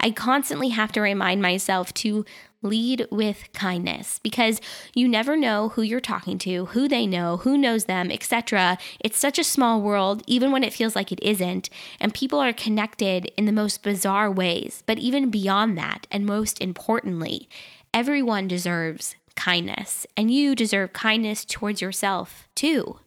I 0.00 0.10
constantly 0.10 0.70
have 0.70 0.92
to 0.92 1.00
remind 1.00 1.42
myself 1.42 1.92
to 1.94 2.24
lead 2.64 3.06
with 3.10 3.48
kindness 3.52 4.18
because 4.22 4.60
you 4.94 5.06
never 5.06 5.36
know 5.36 5.68
who 5.70 5.82
you're 5.82 6.00
talking 6.00 6.38
to, 6.38 6.66
who 6.66 6.88
they 6.88 7.06
know, 7.06 7.36
who 7.38 7.56
knows 7.56 7.84
them, 7.84 8.10
etc. 8.10 8.78
It's 9.00 9.18
such 9.18 9.38
a 9.38 9.44
small 9.44 9.80
world, 9.80 10.22
even 10.26 10.50
when 10.50 10.64
it 10.64 10.72
feels 10.72 10.96
like 10.96 11.12
it 11.12 11.22
isn't, 11.22 11.70
and 12.00 12.14
people 12.14 12.40
are 12.40 12.52
connected 12.52 13.30
in 13.36 13.44
the 13.44 13.52
most 13.52 13.82
bizarre 13.82 14.30
ways. 14.30 14.82
But 14.86 14.98
even 14.98 15.30
beyond 15.30 15.78
that, 15.78 16.06
and 16.10 16.26
most 16.26 16.60
importantly, 16.60 17.48
everyone 17.92 18.48
deserves 18.48 19.14
kindness, 19.36 20.06
and 20.16 20.30
you 20.30 20.54
deserve 20.54 20.92
kindness 20.92 21.44
towards 21.44 21.80
yourself 21.80 22.48
too. 22.54 22.98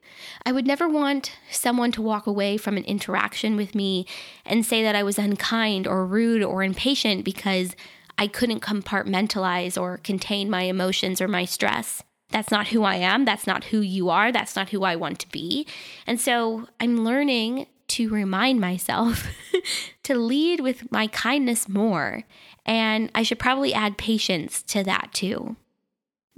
I 0.46 0.52
would 0.52 0.66
never 0.66 0.88
want 0.88 1.34
someone 1.52 1.92
to 1.94 2.02
walk 2.02 2.28
away 2.28 2.58
from 2.58 2.78
an 2.78 2.84
interaction 2.86 3.56
with 3.56 3.76
me 3.76 4.06
and 4.46 4.66
say 4.66 4.82
that 4.84 4.96
I 4.96 5.04
was 5.04 5.20
unkind 5.20 5.88
or 5.88 6.06
rude 6.06 6.44
or 6.44 6.64
impatient 6.64 7.24
because 7.24 7.76
I 8.18 8.28
couldn't 8.28 8.62
compartmentalize 8.62 9.80
or 9.80 9.98
contain 9.98 10.50
my 10.50 10.64
emotions 10.64 11.22
or 11.22 11.28
my 11.28 11.46
stress. 11.46 12.04
That's 12.30 12.52
not 12.52 12.68
who 12.68 12.84
I 12.84 12.96
am. 12.96 13.26
That's 13.26 13.48
not 13.48 13.66
who 13.66 13.80
you 13.80 14.10
are. 14.10 14.32
That's 14.32 14.56
not 14.56 14.70
who 14.70 14.84
I 14.84 14.96
want 14.96 15.20
to 15.20 15.32
be. 15.32 15.66
And 16.06 16.20
so 16.20 16.68
I'm 16.80 17.04
learning 17.06 17.68
to 17.90 18.10
remind 18.10 18.60
myself 18.60 19.28
to 20.04 20.16
lead 20.16 20.60
with 20.60 20.92
my 20.92 21.08
kindness 21.08 21.70
more. 21.70 22.24
And 22.66 23.10
I 23.16 23.24
should 23.24 23.40
probably 23.40 23.74
add 23.74 23.98
patience 23.98 24.62
to 24.64 24.84
that 24.84 25.14
too. 25.14 25.56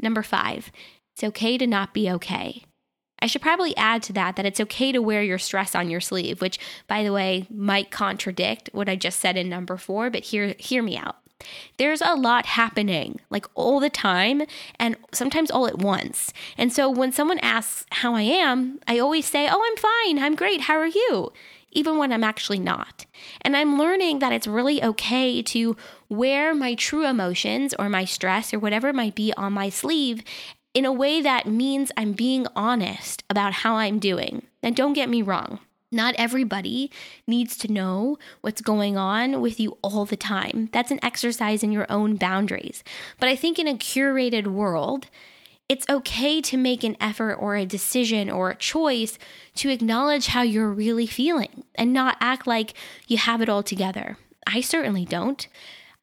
Number 0.01 0.21
five, 0.21 0.71
it's 1.15 1.23
okay 1.23 1.57
to 1.57 1.65
not 1.65 1.93
be 1.93 2.09
okay. 2.11 2.63
I 3.21 3.27
should 3.27 3.41
probably 3.41 3.75
add 3.75 4.03
to 4.03 4.13
that 4.13 4.35
that 4.35 4.45
it's 4.45 4.61
okay 4.61 4.91
to 4.91 5.01
wear 5.01 5.21
your 5.21 5.39
stress 5.39 5.75
on 5.75 5.89
your 5.89 5.99
sleeve, 5.99 6.39
which, 6.39 6.57
by 6.87 7.03
the 7.03 7.11
way, 7.11 7.47
might 7.49 7.91
contradict 7.91 8.69
what 8.71 8.87
I 8.87 8.95
just 8.95 9.19
said 9.19 9.35
in 9.35 9.49
number 9.49 9.75
four, 9.75 10.09
but 10.09 10.23
hear, 10.23 10.55
hear 10.57 10.81
me 10.81 10.97
out. 10.97 11.17
There's 11.77 12.01
a 12.01 12.15
lot 12.15 12.45
happening, 12.45 13.19
like 13.29 13.45
all 13.55 13.79
the 13.79 13.89
time, 13.89 14.43
and 14.79 14.95
sometimes 15.11 15.51
all 15.51 15.67
at 15.67 15.79
once. 15.79 16.33
And 16.57 16.71
so 16.73 16.89
when 16.89 17.11
someone 17.11 17.39
asks 17.39 17.85
how 17.91 18.15
I 18.15 18.21
am, 18.21 18.79
I 18.87 18.99
always 18.99 19.25
say, 19.25 19.47
Oh, 19.49 19.63
I'm 19.63 19.77
fine. 19.77 20.23
I'm 20.23 20.35
great. 20.35 20.61
How 20.61 20.77
are 20.77 20.87
you? 20.87 21.31
Even 21.71 21.97
when 21.97 22.11
I'm 22.11 22.23
actually 22.23 22.59
not. 22.59 23.05
And 23.41 23.55
I'm 23.55 23.77
learning 23.77 24.19
that 24.19 24.33
it's 24.33 24.47
really 24.47 24.83
okay 24.83 25.41
to 25.43 25.77
wear 26.09 26.55
my 26.55 26.73
true 26.73 27.05
emotions 27.05 27.75
or 27.77 27.89
my 27.89 28.05
stress 28.05 28.53
or 28.53 28.59
whatever 28.59 28.89
it 28.89 28.95
might 28.95 29.13
be 29.15 29.33
on 29.37 29.53
my 29.53 29.69
sleeve 29.69 30.23
in 30.73 30.85
a 30.85 30.91
way 30.91 31.21
that 31.21 31.47
means 31.47 31.91
I'm 31.97 32.13
being 32.13 32.47
honest 32.55 33.23
about 33.29 33.53
how 33.53 33.75
I'm 33.75 33.99
doing. 33.99 34.43
And 34.61 34.75
don't 34.75 34.93
get 34.93 35.09
me 35.09 35.21
wrong, 35.21 35.59
not 35.91 36.15
everybody 36.17 36.91
needs 37.25 37.57
to 37.57 37.71
know 37.71 38.17
what's 38.41 38.61
going 38.61 38.97
on 38.97 39.41
with 39.41 39.59
you 39.59 39.77
all 39.81 40.05
the 40.05 40.17
time. 40.17 40.69
That's 40.71 40.91
an 40.91 41.03
exercise 41.03 41.63
in 41.63 41.71
your 41.71 41.87
own 41.89 42.15
boundaries. 42.15 42.83
But 43.19 43.29
I 43.29 43.35
think 43.35 43.57
in 43.57 43.67
a 43.67 43.73
curated 43.73 44.47
world, 44.47 45.07
it's 45.67 45.89
okay 45.89 46.41
to 46.41 46.57
make 46.57 46.83
an 46.83 46.97
effort 46.99 47.35
or 47.35 47.55
a 47.55 47.65
decision 47.65 48.29
or 48.29 48.49
a 48.49 48.55
choice 48.55 49.19
to 49.55 49.69
acknowledge 49.69 50.27
how 50.27 50.41
you're 50.41 50.71
really 50.71 51.05
feeling 51.05 51.63
and 51.75 51.93
not 51.93 52.17
act 52.19 52.47
like 52.47 52.73
you 53.07 53.17
have 53.17 53.41
it 53.41 53.49
all 53.49 53.61
together. 53.63 54.17
I 54.47 54.61
certainly 54.61 55.05
don't. 55.05 55.47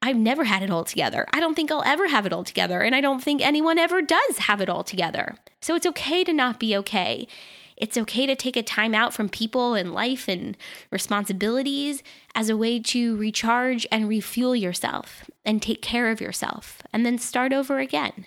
I've 0.03 0.17
never 0.17 0.45
had 0.45 0.63
it 0.63 0.71
all 0.71 0.85
together. 0.85 1.27
I 1.33 1.41
don't 1.41 1.55
think 1.55 1.73
I'll 1.73 1.83
ever 1.85 2.07
have 2.07 2.27
it 2.27 2.33
all 2.33 2.45
together. 2.45 2.81
And 2.81 2.95
I 2.95 3.01
don't 3.01 3.23
think 3.23 3.45
anyone 3.45 3.79
ever 3.79 4.03
does 4.03 4.39
have 4.39 4.61
it 4.61 4.69
all 4.69 4.85
together. 4.85 5.37
So 5.61 5.75
it's 5.75 5.87
okay 5.87 6.23
to 6.23 6.33
not 6.33 6.61
be 6.61 6.77
okay. 6.77 7.27
It's 7.77 7.99
okay 7.99 8.27
to 8.27 8.35
take 8.35 8.57
a 8.57 8.63
time 8.63 8.95
out 8.95 9.13
from 9.13 9.29
people 9.29 9.75
and 9.75 9.93
life 9.93 10.29
and 10.29 10.57
responsibilities 10.91 12.03
as 12.35 12.49
a 12.49 12.57
way 12.57 12.81
to 12.81 13.17
recharge 13.17 13.87
and 13.93 14.09
refuel 14.09 14.57
yourself 14.57 15.31
and 15.45 15.61
take 15.61 15.83
care 15.83 16.11
of 16.11 16.21
yourself 16.21 16.83
and 16.93 17.05
then 17.05 17.19
start 17.19 17.53
over 17.53 17.79
again. 17.79 18.27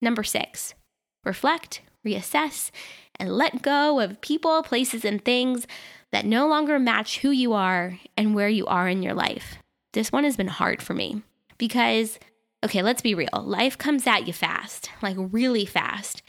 Number 0.00 0.22
six, 0.22 0.74
reflect, 1.24 1.80
reassess, 2.06 2.70
and 3.16 3.36
let 3.36 3.62
go 3.62 3.98
of 4.00 4.20
people, 4.20 4.62
places, 4.62 5.04
and 5.04 5.24
things 5.24 5.66
that 6.12 6.24
no 6.24 6.46
longer 6.46 6.78
match 6.78 7.18
who 7.18 7.30
you 7.30 7.52
are 7.52 7.98
and 8.16 8.34
where 8.34 8.48
you 8.48 8.66
are 8.66 8.88
in 8.88 9.02
your 9.02 9.14
life. 9.14 9.56
This 9.92 10.12
one 10.12 10.24
has 10.24 10.36
been 10.36 10.48
hard 10.48 10.80
for 10.80 10.94
me 10.94 11.22
because, 11.58 12.18
okay, 12.64 12.82
let's 12.82 13.02
be 13.02 13.14
real. 13.14 13.28
Life 13.42 13.76
comes 13.76 14.06
at 14.06 14.26
you 14.26 14.32
fast, 14.32 14.90
like 15.02 15.16
really 15.18 15.66
fast, 15.66 16.22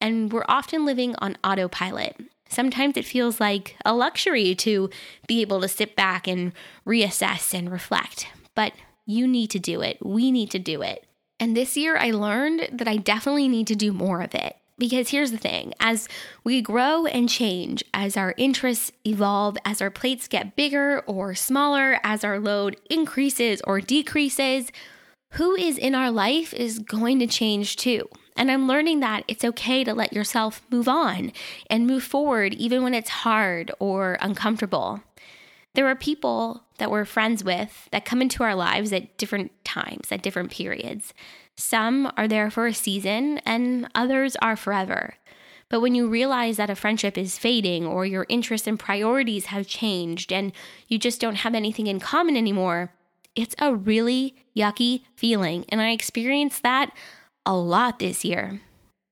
and 0.00 0.32
we're 0.32 0.44
often 0.48 0.84
living 0.84 1.14
on 1.18 1.36
autopilot. 1.44 2.16
Sometimes 2.48 2.96
it 2.96 3.04
feels 3.04 3.40
like 3.40 3.76
a 3.84 3.94
luxury 3.94 4.54
to 4.56 4.90
be 5.26 5.40
able 5.40 5.60
to 5.60 5.68
sit 5.68 5.96
back 5.96 6.28
and 6.28 6.52
reassess 6.86 7.52
and 7.52 7.70
reflect, 7.70 8.28
but 8.54 8.72
you 9.06 9.26
need 9.26 9.50
to 9.50 9.58
do 9.58 9.80
it. 9.80 9.98
We 10.04 10.30
need 10.30 10.50
to 10.52 10.58
do 10.58 10.82
it. 10.82 11.04
And 11.40 11.56
this 11.56 11.76
year, 11.76 11.96
I 11.96 12.10
learned 12.10 12.68
that 12.72 12.88
I 12.88 12.96
definitely 12.96 13.48
need 13.48 13.66
to 13.66 13.74
do 13.74 13.92
more 13.92 14.22
of 14.22 14.34
it. 14.34 14.56
Because 14.76 15.10
here's 15.10 15.30
the 15.30 15.38
thing 15.38 15.72
as 15.78 16.08
we 16.42 16.60
grow 16.60 17.06
and 17.06 17.28
change, 17.28 17.84
as 17.94 18.16
our 18.16 18.34
interests 18.36 18.90
evolve, 19.06 19.56
as 19.64 19.80
our 19.80 19.90
plates 19.90 20.26
get 20.26 20.56
bigger 20.56 21.00
or 21.06 21.34
smaller, 21.34 22.00
as 22.02 22.24
our 22.24 22.40
load 22.40 22.76
increases 22.90 23.60
or 23.64 23.80
decreases, 23.80 24.72
who 25.34 25.54
is 25.54 25.78
in 25.78 25.94
our 25.94 26.10
life 26.10 26.54
is 26.54 26.78
going 26.78 27.18
to 27.18 27.26
change 27.26 27.76
too. 27.76 28.08
And 28.36 28.50
I'm 28.50 28.68
learning 28.68 29.00
that 29.00 29.24
it's 29.28 29.44
okay 29.44 29.84
to 29.84 29.94
let 29.94 30.12
yourself 30.12 30.62
move 30.70 30.88
on 30.88 31.32
and 31.68 31.86
move 31.86 32.02
forward 32.02 32.54
even 32.54 32.82
when 32.82 32.94
it's 32.94 33.10
hard 33.10 33.72
or 33.78 34.16
uncomfortable. 34.20 35.00
There 35.74 35.88
are 35.88 35.96
people 35.96 36.64
that 36.78 36.90
we're 36.90 37.04
friends 37.04 37.42
with 37.42 37.88
that 37.90 38.04
come 38.04 38.22
into 38.22 38.44
our 38.44 38.54
lives 38.54 38.92
at 38.92 39.16
different 39.18 39.52
times, 39.64 40.12
at 40.12 40.22
different 40.22 40.52
periods. 40.52 41.12
Some 41.56 42.12
are 42.16 42.28
there 42.28 42.50
for 42.50 42.66
a 42.66 42.74
season, 42.74 43.38
and 43.38 43.88
others 43.94 44.36
are 44.40 44.56
forever. 44.56 45.14
But 45.68 45.80
when 45.80 45.94
you 45.94 46.08
realize 46.08 46.56
that 46.58 46.70
a 46.70 46.76
friendship 46.76 47.18
is 47.18 47.38
fading, 47.38 47.86
or 47.86 48.06
your 48.06 48.26
interests 48.28 48.68
and 48.68 48.78
priorities 48.78 49.46
have 49.46 49.66
changed, 49.66 50.32
and 50.32 50.52
you 50.86 50.98
just 50.98 51.20
don't 51.20 51.36
have 51.36 51.54
anything 51.54 51.88
in 51.88 51.98
common 51.98 52.36
anymore, 52.36 52.92
it's 53.34 53.54
a 53.58 53.74
really 53.74 54.34
yucky 54.56 55.02
feeling. 55.16 55.64
And 55.68 55.80
I 55.80 55.90
experienced 55.90 56.62
that 56.62 56.92
a 57.44 57.54
lot 57.54 57.98
this 57.98 58.24
year. 58.24 58.60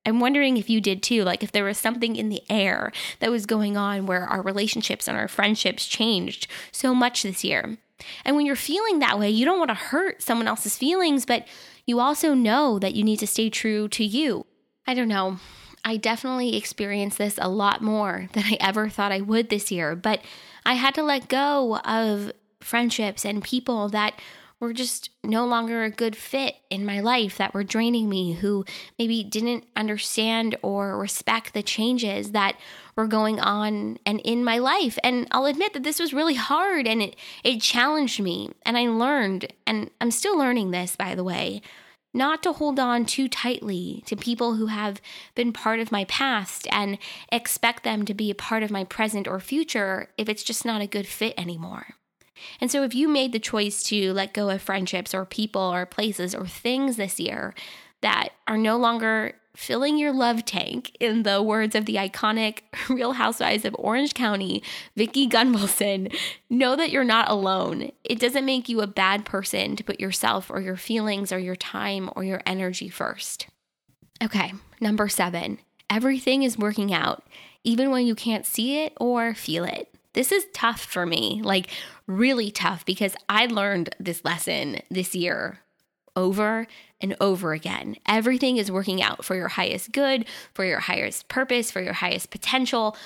I'm 0.05 0.19
wondering 0.19 0.57
if 0.57 0.69
you 0.69 0.81
did 0.81 1.03
too, 1.03 1.23
like 1.23 1.43
if 1.43 1.53
there 1.53 1.65
was 1.65 1.79
something 1.79 2.17
in 2.17 2.29
the 2.29 2.43
air 2.51 2.93
that 3.21 3.31
was 3.31 3.47
going 3.47 3.77
on 3.77 4.07
where 4.07 4.25
our 4.25 4.43
relationships 4.43 5.07
and 5.07 5.17
our 5.17 5.29
friendships 5.29 5.87
changed 5.87 6.49
so 6.73 6.95
much 6.95 7.23
this 7.23 7.45
year. 7.45 7.79
And 8.25 8.35
when 8.35 8.47
you're 8.47 8.57
feeling 8.57 8.99
that 8.99 9.19
way, 9.19 9.31
you 9.31 9.45
don't 9.45 9.61
want 9.61 9.71
to 9.71 9.75
hurt 9.75 10.23
someone 10.23 10.49
else's 10.49 10.77
feelings, 10.77 11.25
but 11.25 11.47
you 11.87 12.01
also 12.01 12.35
know 12.35 12.81
that 12.81 12.95
you 12.95 13.05
need 13.05 13.21
to 13.21 13.29
stay 13.29 13.49
true 13.49 13.87
to 13.89 14.05
you. 14.05 14.45
I 14.89 14.95
don't 14.95 15.09
know. 15.09 15.39
I 15.85 15.97
definitely 15.97 16.57
experienced 16.57 17.19
this 17.19 17.39
a 17.41 17.49
lot 17.49 17.81
more 17.81 18.29
than 18.33 18.45
I 18.45 18.57
ever 18.61 18.89
thought 18.89 19.13
I 19.13 19.21
would 19.21 19.51
this 19.51 19.71
year, 19.71 19.95
but 19.95 20.21
I 20.65 20.75
had 20.75 20.95
to 20.97 21.03
let 21.03 21.29
go 21.29 21.79
of 21.79 22.33
friendships 22.63 23.25
and 23.25 23.43
people 23.43 23.89
that 23.91 24.15
were 24.63 24.73
just 24.73 25.11
no 25.25 25.45
longer 25.45 25.83
a 25.83 25.91
good 25.91 26.15
fit 26.15 26.55
in 26.71 26.87
my 26.87 27.01
life 27.01 27.37
that 27.37 27.53
were 27.53 27.65
draining 27.65 28.09
me, 28.09 28.35
who 28.35 28.65
maybe 28.97 29.25
didn't 29.25 29.65
understand 29.75 30.57
or 30.63 30.97
respect 30.97 31.53
the 31.53 31.65
changes 31.65 32.31
that 32.31 32.57
were 32.95 33.09
going 33.09 33.41
on 33.41 33.99
and 34.07 34.21
in 34.21 34.45
my 34.45 34.59
life. 34.59 34.97
And 35.03 35.27
I'll 35.33 35.47
admit 35.47 35.73
that 35.73 35.83
this 35.83 35.99
was 35.99 36.15
really 36.15 36.37
hard 36.37 36.87
and 36.87 37.03
it 37.03 37.17
it 37.43 37.61
challenged 37.61 38.21
me 38.21 38.51
and 38.65 38.79
I 38.79 38.87
learned 38.87 39.53
and 39.67 39.91
I'm 40.01 40.13
still 40.13 40.39
learning 40.39 40.71
this 40.71 40.95
by 40.95 41.17
the 41.17 41.25
way, 41.25 41.61
not 42.15 42.41
to 42.45 42.53
hold 42.53 42.79
on 42.79 43.05
too 43.05 43.29
tightly 43.29 44.05
to 44.07 44.15
people 44.15 44.55
who 44.55 44.67
have 44.67 45.01
been 45.35 45.53
part 45.53 45.81
of 45.81 45.91
my 45.91 46.05
past 46.05 46.69
and 46.71 46.99
expect 47.33 47.83
them 47.83 48.05
to 48.05 48.15
be 48.15 48.31
a 48.31 48.35
part 48.37 48.63
of 48.63 48.71
my 48.71 48.85
present 48.85 49.27
or 49.27 49.41
future 49.41 50.11
if 50.17 50.29
it's 50.29 50.45
just 50.45 50.65
not 50.65 50.81
a 50.81 50.87
good 50.87 51.09
fit 51.09 51.35
anymore. 51.37 51.97
And 52.61 52.71
so, 52.71 52.83
if 52.83 52.95
you 52.95 53.09
made 53.09 53.33
the 53.33 53.39
choice 53.39 53.83
to 53.85 54.13
let 54.13 54.35
go 54.35 54.51
of 54.51 54.63
friendships 54.63 55.15
or 55.15 55.25
people 55.25 55.63
or 55.63 55.87
places 55.87 56.35
or 56.35 56.47
things 56.47 56.97
this 56.97 57.19
year 57.21 57.55
that 58.01 58.31
are 58.47 58.59
no 58.59 58.77
longer 58.77 59.35
filling 59.55 59.99
your 59.99 60.13
love 60.13 60.45
tank, 60.45 60.97
in 60.99 61.25
the 61.25 61.43
words 61.43 61.75
of 61.75 61.85
the 61.85 61.97
iconic 61.97 62.61
Real 62.89 63.13
Housewives 63.13 63.65
of 63.65 63.77
Orange 63.79 64.15
County, 64.15 64.63
Vicki 64.97 65.29
Gunvalson, 65.29 66.15
know 66.49 66.77
that 66.77 66.91
you're 66.91 67.05
not 67.05 67.31
alone. 67.31 67.93
It 68.05 68.19
doesn't 68.19 68.45
make 68.45 68.69
you 68.69 68.81
a 68.81 68.87
bad 68.87 69.25
person 69.25 69.77
to 69.77 69.85
put 69.85 70.01
yourself 70.01 70.51
or 70.51 70.61
your 70.61 70.77
feelings 70.77 71.33
or 71.33 71.39
your 71.39 71.57
time 71.57 72.11
or 72.17 72.25
your 72.25 72.43
energy 72.47 72.89
first. 72.89 73.47
Okay, 74.23 74.53
number 74.81 75.09
seven, 75.09 75.59
everything 75.91 76.43
is 76.43 76.57
working 76.57 76.93
out, 76.93 77.25
even 77.65 77.91
when 77.91 78.07
you 78.07 78.15
can't 78.15 78.47
see 78.47 78.79
it 78.83 78.93
or 78.99 79.35
feel 79.35 79.65
it. 79.65 79.92
This 80.15 80.31
is 80.31 80.47
tough 80.53 80.81
for 80.81 81.07
me, 81.07 81.41
like 81.43 81.69
really 82.07 82.51
tough, 82.51 82.85
because 82.85 83.17
I 83.29 83.47
learned 83.47 83.95
this 83.99 84.25
lesson 84.25 84.81
this 84.91 85.15
year 85.15 85.61
over 86.15 86.67
and 87.01 87.17
over 87.21 87.53
again. 87.53 87.97
Everything 88.07 88.59
is 88.59 88.71
working 88.71 89.03
out 89.03 89.25
for 89.25 89.35
your 89.35 89.49
highest 89.49 89.93
good, 89.93 90.27
for 90.53 90.65
your 90.65 90.81
highest 90.81 91.29
purpose, 91.29 91.71
for 91.71 91.81
your 91.81 91.95
highest 91.95 92.31
potential 92.31 92.97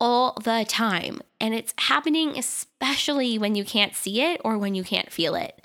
all 0.00 0.36
the 0.42 0.64
time. 0.68 1.20
And 1.40 1.54
it's 1.54 1.74
happening 1.78 2.36
especially 2.36 3.38
when 3.38 3.54
you 3.54 3.64
can't 3.64 3.94
see 3.94 4.22
it 4.22 4.40
or 4.44 4.58
when 4.58 4.74
you 4.74 4.84
can't 4.84 5.12
feel 5.12 5.34
it. 5.34 5.62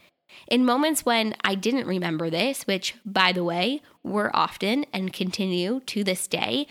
In 0.47 0.65
moments 0.65 1.05
when 1.05 1.35
I 1.43 1.55
didn't 1.55 1.87
remember 1.87 2.29
this, 2.29 2.63
which, 2.63 2.95
by 3.05 3.31
the 3.31 3.43
way, 3.43 3.81
were 4.03 4.33
often 4.35 4.85
and 4.93 5.11
continue 5.11 5.81
to 5.87 6.03
this 6.03 6.27
day, 6.27 6.67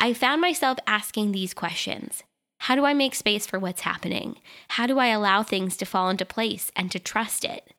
I 0.00 0.14
found 0.14 0.40
myself 0.40 0.78
asking 0.86 1.32
these 1.32 1.54
questions 1.54 2.22
how 2.62 2.76
do 2.76 2.84
I 2.84 2.94
make 2.94 3.16
space 3.16 3.44
for 3.44 3.58
what's 3.58 3.80
happening? 3.80 4.36
How 4.68 4.86
do 4.86 5.00
I 5.00 5.08
allow 5.08 5.42
things 5.42 5.76
to 5.78 5.84
fall 5.84 6.10
into 6.10 6.24
place 6.24 6.70
and 6.76 6.92
to 6.92 7.00
trust 7.00 7.44
it? 7.44 7.72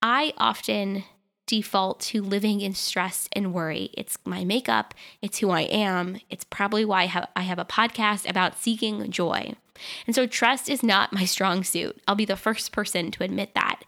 I 0.00 0.32
often 0.38 1.04
default 1.46 2.00
to 2.00 2.22
living 2.22 2.62
in 2.62 2.72
stress 2.72 3.28
and 3.32 3.52
worry. 3.52 3.90
It's 3.92 4.16
my 4.24 4.44
makeup, 4.44 4.94
it's 5.20 5.38
who 5.38 5.50
I 5.50 5.62
am. 5.62 6.20
It's 6.30 6.44
probably 6.44 6.86
why 6.86 7.02
I 7.36 7.42
have, 7.42 7.58
a 7.58 7.66
podcast 7.66 8.28
about 8.28 8.56
seeking 8.56 9.10
joy. 9.10 9.52
And 10.06 10.14
so 10.14 10.26
trust 10.26 10.70
is 10.70 10.82
not 10.82 11.12
my 11.12 11.26
strong 11.26 11.62
suit. 11.62 12.00
I'll 12.08 12.14
be 12.14 12.24
the 12.24 12.34
first 12.34 12.72
person 12.72 13.10
to 13.10 13.24
admit 13.24 13.52
that. 13.54 13.82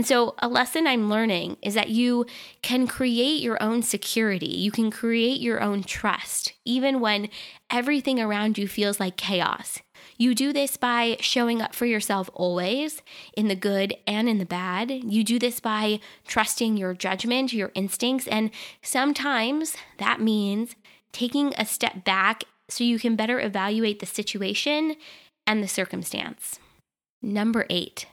And 0.00 0.06
so, 0.06 0.34
a 0.38 0.48
lesson 0.48 0.86
I'm 0.86 1.10
learning 1.10 1.58
is 1.60 1.74
that 1.74 1.90
you 1.90 2.24
can 2.62 2.86
create 2.86 3.42
your 3.42 3.62
own 3.62 3.82
security. 3.82 4.46
You 4.46 4.70
can 4.70 4.90
create 4.90 5.42
your 5.42 5.62
own 5.62 5.82
trust, 5.82 6.54
even 6.64 7.00
when 7.00 7.28
everything 7.68 8.18
around 8.18 8.56
you 8.56 8.66
feels 8.66 8.98
like 8.98 9.18
chaos. 9.18 9.80
You 10.16 10.34
do 10.34 10.54
this 10.54 10.78
by 10.78 11.18
showing 11.20 11.60
up 11.60 11.74
for 11.74 11.84
yourself 11.84 12.30
always, 12.32 13.02
in 13.36 13.48
the 13.48 13.54
good 13.54 13.94
and 14.06 14.26
in 14.26 14.38
the 14.38 14.46
bad. 14.46 14.90
You 14.90 15.22
do 15.22 15.38
this 15.38 15.60
by 15.60 16.00
trusting 16.26 16.78
your 16.78 16.94
judgment, 16.94 17.52
your 17.52 17.70
instincts, 17.74 18.26
and 18.26 18.52
sometimes 18.80 19.76
that 19.98 20.18
means 20.18 20.76
taking 21.12 21.52
a 21.58 21.66
step 21.66 22.04
back 22.04 22.44
so 22.70 22.84
you 22.84 22.98
can 22.98 23.16
better 23.16 23.38
evaluate 23.38 23.98
the 23.98 24.06
situation 24.06 24.96
and 25.46 25.62
the 25.62 25.68
circumstance. 25.68 26.58
Number 27.20 27.66
eight, 27.68 28.06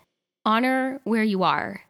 honor 0.48 1.02
where 1.04 1.26
you 1.26 1.44
are. 1.44 1.82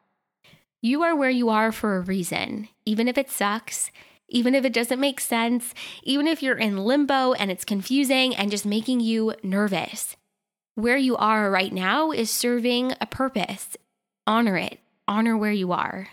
You 0.82 1.04
are 1.04 1.16
where 1.16 1.30
you 1.30 1.50
are 1.50 1.72
for 1.72 1.96
a 1.96 2.02
reason, 2.02 2.70
even 2.86 3.08
if 3.08 3.16
it 3.16 3.30
sucks, 3.30 3.92
even 4.30 4.56
if 4.56 4.66
it 4.66 4.74
doesn't 4.74 5.00
make 5.00 5.20
sense, 5.20 5.76
even 6.02 6.26
if 6.26 6.42
you're 6.42 6.58
in 6.58 6.84
limbo 6.84 7.34
and 7.34 7.52
it's 7.52 7.64
confusing 7.64 8.36
and 8.36 8.50
just 8.50 8.66
making 8.66 9.00
you 9.00 9.36
nervous. 9.44 10.18
Where 10.74 10.98
you 10.98 11.16
are 11.18 11.52
right 11.52 11.72
now 11.72 12.12
is 12.12 12.32
serving 12.32 12.94
a 13.00 13.06
purpose. 13.06 13.78
Honor 14.26 14.58
it, 14.58 14.80
honor 15.08 15.38
where 15.38 15.52
you 15.52 15.72
are. 15.72 16.08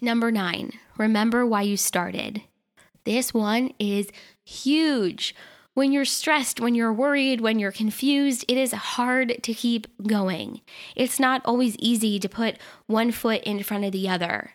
Number 0.00 0.32
nine, 0.32 0.72
remember 0.96 1.44
why 1.44 1.62
you 1.62 1.76
started. 1.76 2.40
This 3.04 3.34
one 3.34 3.74
is 3.78 4.08
huge. 4.42 5.34
When 5.74 5.90
you're 5.90 6.04
stressed, 6.04 6.60
when 6.60 6.76
you're 6.76 6.92
worried, 6.92 7.40
when 7.40 7.58
you're 7.58 7.72
confused, 7.72 8.44
it 8.46 8.56
is 8.56 8.72
hard 8.72 9.40
to 9.42 9.52
keep 9.52 9.88
going. 10.06 10.60
It's 10.94 11.18
not 11.18 11.42
always 11.44 11.74
easy 11.76 12.20
to 12.20 12.28
put 12.28 12.58
one 12.86 13.10
foot 13.10 13.42
in 13.42 13.60
front 13.64 13.84
of 13.84 13.90
the 13.90 14.08
other. 14.08 14.52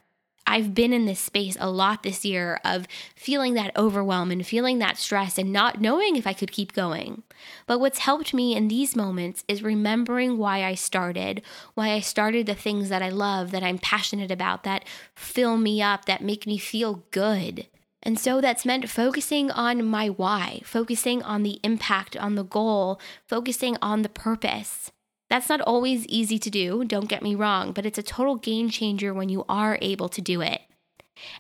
I've 0.48 0.74
been 0.74 0.94
in 0.94 1.06
this 1.06 1.20
space 1.20 1.58
a 1.60 1.70
lot 1.70 2.04
this 2.04 2.24
year 2.24 2.62
of 2.64 2.88
feeling 3.18 3.54
that 3.56 3.76
overwhelm 3.76 4.32
and 4.32 4.48
feeling 4.48 4.80
that 4.80 4.98
stress 4.98 5.38
and 5.38 5.52
not 5.52 5.82
knowing 5.82 6.16
if 6.16 6.26
I 6.26 6.32
could 6.32 6.54
keep 6.54 6.72
going. 6.72 7.24
But 7.68 7.80
what's 7.80 8.00
helped 8.00 8.34
me 8.34 8.56
in 8.56 8.70
these 8.70 8.96
moments 8.96 9.44
is 9.50 9.62
remembering 9.62 10.38
why 10.38 10.64
I 10.64 10.74
started, 10.74 11.42
why 11.74 11.90
I 11.92 12.00
started 12.00 12.46
the 12.46 12.56
things 12.56 12.88
that 12.88 13.04
I 13.04 13.10
love, 13.10 13.52
that 13.52 13.62
I'm 13.62 13.78
passionate 13.78 14.32
about, 14.32 14.64
that 14.64 14.86
fill 15.16 15.58
me 15.58 15.82
up, 15.82 16.06
that 16.06 16.24
make 16.24 16.48
me 16.48 16.58
feel 16.58 17.04
good. 17.12 17.68
And 18.02 18.18
so 18.18 18.40
that's 18.40 18.66
meant 18.66 18.90
focusing 18.90 19.52
on 19.52 19.86
my 19.86 20.08
why, 20.08 20.62
focusing 20.64 21.22
on 21.24 21.44
the 21.44 21.60
impact, 21.64 22.16
on 22.16 22.36
the 22.36 22.44
goal, 22.44 23.00
focusing 23.28 23.78
on 23.82 24.04
the 24.04 24.10
purpose. 24.10 24.92
That's 25.30 25.50
not 25.50 25.62
always 25.62 26.08
easy 26.08 26.40
to 26.40 26.50
do, 26.50 26.84
don't 26.86 27.10
get 27.10 27.22
me 27.22 27.36
wrong, 27.36 27.72
but 27.72 27.86
it's 27.86 28.00
a 28.00 28.04
total 28.04 28.36
game 28.36 28.70
changer 28.70 29.14
when 29.14 29.30
you 29.30 29.46
are 29.48 29.78
able 29.82 30.10
to 30.10 30.22
do 30.22 30.42
it. 30.42 30.62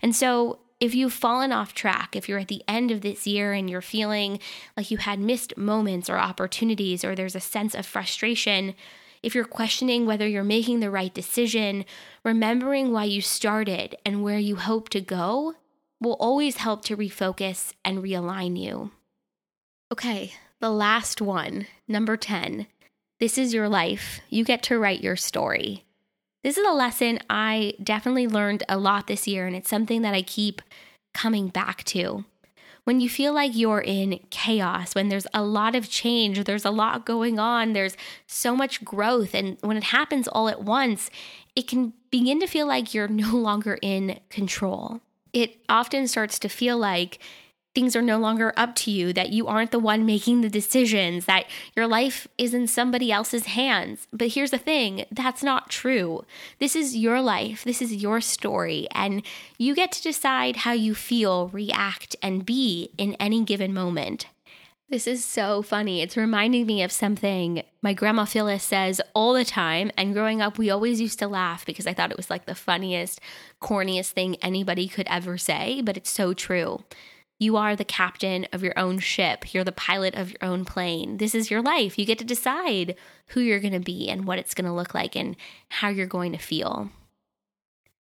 And 0.01 0.15
so, 0.15 0.59
if 0.79 0.95
you've 0.95 1.11
fallen 1.11 1.51
off 1.51 1.73
track, 1.73 2.15
if 2.15 2.29
you're 2.29 2.39
at 2.39 2.47
the 2.47 2.63
end 2.65 2.89
of 2.89 3.01
this 3.01 3.27
year 3.27 3.51
and 3.51 3.69
you're 3.69 3.81
feeling 3.81 4.39
like 4.77 4.89
you 4.89 4.97
had 4.97 5.19
missed 5.19 5.57
moments 5.57 6.09
or 6.09 6.17
opportunities, 6.17 7.03
or 7.03 7.15
there's 7.15 7.35
a 7.35 7.41
sense 7.41 7.75
of 7.75 7.85
frustration, 7.85 8.75
if 9.21 9.35
you're 9.35 9.43
questioning 9.43 10.05
whether 10.05 10.25
you're 10.25 10.43
making 10.43 10.79
the 10.79 10.89
right 10.89 11.13
decision, 11.13 11.83
remembering 12.23 12.93
why 12.93 13.03
you 13.03 13.21
started 13.21 13.97
and 14.05 14.23
where 14.23 14.39
you 14.39 14.55
hope 14.55 14.87
to 14.89 15.01
go 15.01 15.55
will 16.01 16.13
always 16.13 16.57
help 16.57 16.83
to 16.85 16.97
refocus 16.97 17.73
and 17.83 18.03
realign 18.03 18.57
you. 18.59 18.91
Okay, 19.91 20.33
the 20.59 20.69
last 20.69 21.21
one, 21.21 21.67
number 21.87 22.15
10. 22.15 22.67
This 23.19 23.37
is 23.37 23.53
your 23.53 23.67
life. 23.67 24.21
You 24.29 24.45
get 24.45 24.63
to 24.63 24.79
write 24.79 25.01
your 25.01 25.15
story. 25.15 25.83
This 26.43 26.57
is 26.57 26.65
a 26.65 26.71
lesson 26.71 27.19
I 27.29 27.73
definitely 27.83 28.27
learned 28.27 28.63
a 28.69 28.77
lot 28.77 29.07
this 29.07 29.27
year, 29.27 29.45
and 29.45 29.55
it's 29.55 29.69
something 29.69 30.03
that 30.03 30.13
I 30.13 30.21
keep 30.21 30.61
coming 31.13 31.49
back 31.49 31.83
to. 31.85 32.23
When 32.85 33.01
you 33.01 33.09
feel 33.09 33.33
like 33.33 33.55
you're 33.55 33.81
in 33.81 34.19
chaos, 34.29 34.95
when 34.95 35.09
there's 35.09 35.27
a 35.33 35.43
lot 35.43 35.75
of 35.75 35.89
change, 35.89 36.43
there's 36.45 36.65
a 36.65 36.71
lot 36.71 37.05
going 37.05 37.39
on, 37.39 37.73
there's 37.73 37.97
so 38.25 38.55
much 38.55 38.85
growth, 38.85 39.33
and 39.35 39.57
when 39.61 39.75
it 39.75 39.83
happens 39.83 40.29
all 40.29 40.47
at 40.47 40.63
once, 40.63 41.09
it 41.57 41.67
can 41.67 41.93
begin 42.09 42.39
to 42.39 42.47
feel 42.47 42.67
like 42.67 42.93
you're 42.93 43.07
no 43.09 43.35
longer 43.35 43.77
in 43.81 44.19
control 44.29 45.01
it 45.33 45.57
often 45.67 46.07
starts 46.07 46.39
to 46.39 46.49
feel 46.49 46.77
like 46.77 47.19
things 47.75 47.95
are 47.95 48.01
no 48.01 48.17
longer 48.17 48.51
up 48.57 48.75
to 48.75 48.91
you, 48.91 49.13
that 49.13 49.29
you 49.29 49.47
aren't 49.47 49.71
the 49.71 49.79
one 49.79 50.05
making 50.05 50.41
the 50.41 50.49
decisions, 50.49 51.25
that 51.25 51.45
your 51.75 51.87
life 51.87 52.27
is 52.37 52.53
in 52.53 52.67
somebody 52.67 53.11
else's 53.11 53.45
hands. 53.45 54.07
But 54.11 54.29
here's 54.29 54.51
the 54.51 54.57
thing 54.57 55.05
that's 55.11 55.43
not 55.43 55.69
true. 55.69 56.25
This 56.59 56.75
is 56.75 56.97
your 56.97 57.21
life, 57.21 57.63
this 57.63 57.81
is 57.81 57.95
your 57.95 58.21
story, 58.21 58.87
and 58.91 59.21
you 59.57 59.75
get 59.75 59.91
to 59.93 60.01
decide 60.03 60.57
how 60.57 60.71
you 60.71 60.95
feel, 60.95 61.49
react, 61.49 62.15
and 62.21 62.45
be 62.45 62.91
in 62.97 63.13
any 63.15 63.43
given 63.43 63.73
moment. 63.73 64.25
This 64.89 65.05
is 65.05 65.23
so 65.23 65.61
funny. 65.61 66.01
It's 66.01 66.17
reminding 66.17 66.65
me 66.65 66.81
of 66.81 66.91
something 66.91 67.61
my 67.83 67.93
grandma 67.93 68.25
Phyllis 68.25 68.63
says 68.63 68.99
all 69.13 69.33
the 69.33 69.45
time. 69.45 69.91
And 69.95 70.15
growing 70.15 70.41
up, 70.41 70.57
we 70.57 70.71
always 70.71 70.99
used 70.99 71.19
to 71.19 71.27
laugh 71.27 71.63
because 71.63 71.85
I 71.85 71.93
thought 71.93 72.09
it 72.09 72.17
was 72.17 72.31
like 72.31 72.45
the 72.45 72.55
funniest, 72.55 73.21
corniest 73.61 74.11
thing 74.11 74.35
anybody 74.37 74.87
could 74.87 75.07
ever 75.07 75.37
say. 75.37 75.81
But 75.83 75.95
it's 75.95 76.09
so 76.09 76.33
true. 76.33 76.83
You 77.37 77.55
are 77.55 77.75
the 77.75 77.85
captain 77.85 78.47
of 78.51 78.63
your 78.63 78.77
own 78.77 78.97
ship. 78.97 79.53
You're 79.53 79.63
the 79.63 79.71
pilot 79.71 80.15
of 80.15 80.31
your 80.31 80.39
own 80.41 80.65
plane. 80.65 81.17
This 81.17 81.35
is 81.35 81.51
your 81.51 81.61
life. 81.61 81.99
You 81.99 82.05
get 82.05 82.17
to 82.17 82.25
decide 82.25 82.95
who 83.27 83.41
you're 83.41 83.59
going 83.59 83.73
to 83.73 83.79
be 83.79 84.09
and 84.09 84.25
what 84.25 84.39
it's 84.39 84.55
going 84.55 84.65
to 84.65 84.73
look 84.73 84.95
like 84.95 85.15
and 85.15 85.35
how 85.69 85.89
you're 85.89 86.07
going 86.07 86.31
to 86.31 86.39
feel. 86.39 86.89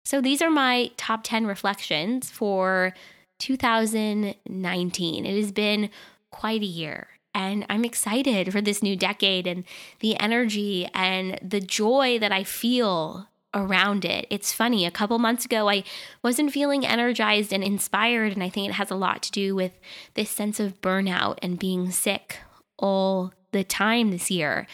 So, 0.06 0.22
these 0.22 0.40
are 0.40 0.50
my 0.50 0.90
top 0.96 1.20
10 1.22 1.46
reflections 1.46 2.30
for 2.30 2.94
2019. 3.40 5.26
It 5.26 5.36
has 5.36 5.52
been 5.52 5.90
quite 6.30 6.62
a 6.62 6.66
year. 6.66 7.08
And 7.34 7.66
I'm 7.68 7.84
excited 7.84 8.52
for 8.52 8.60
this 8.60 8.82
new 8.82 8.96
decade 8.96 9.46
and 9.46 9.64
the 10.00 10.18
energy 10.18 10.88
and 10.94 11.38
the 11.42 11.60
joy 11.60 12.18
that 12.18 12.32
I 12.32 12.42
feel 12.42 13.28
around 13.54 14.04
it. 14.04 14.26
It's 14.30 14.52
funny, 14.52 14.84
a 14.84 14.90
couple 14.90 15.18
months 15.18 15.44
ago, 15.44 15.68
I 15.68 15.84
wasn't 16.22 16.52
feeling 16.52 16.84
energized 16.84 17.52
and 17.52 17.62
inspired. 17.62 18.32
And 18.32 18.42
I 18.42 18.48
think 18.48 18.68
it 18.68 18.74
has 18.74 18.90
a 18.90 18.96
lot 18.96 19.22
to 19.22 19.32
do 19.32 19.54
with 19.54 19.72
this 20.14 20.30
sense 20.30 20.58
of 20.60 20.80
burnout 20.80 21.38
and 21.42 21.58
being 21.58 21.90
sick 21.90 22.38
all 22.78 23.32
the 23.52 23.64
time 23.64 24.10
this 24.10 24.30
year. 24.30 24.66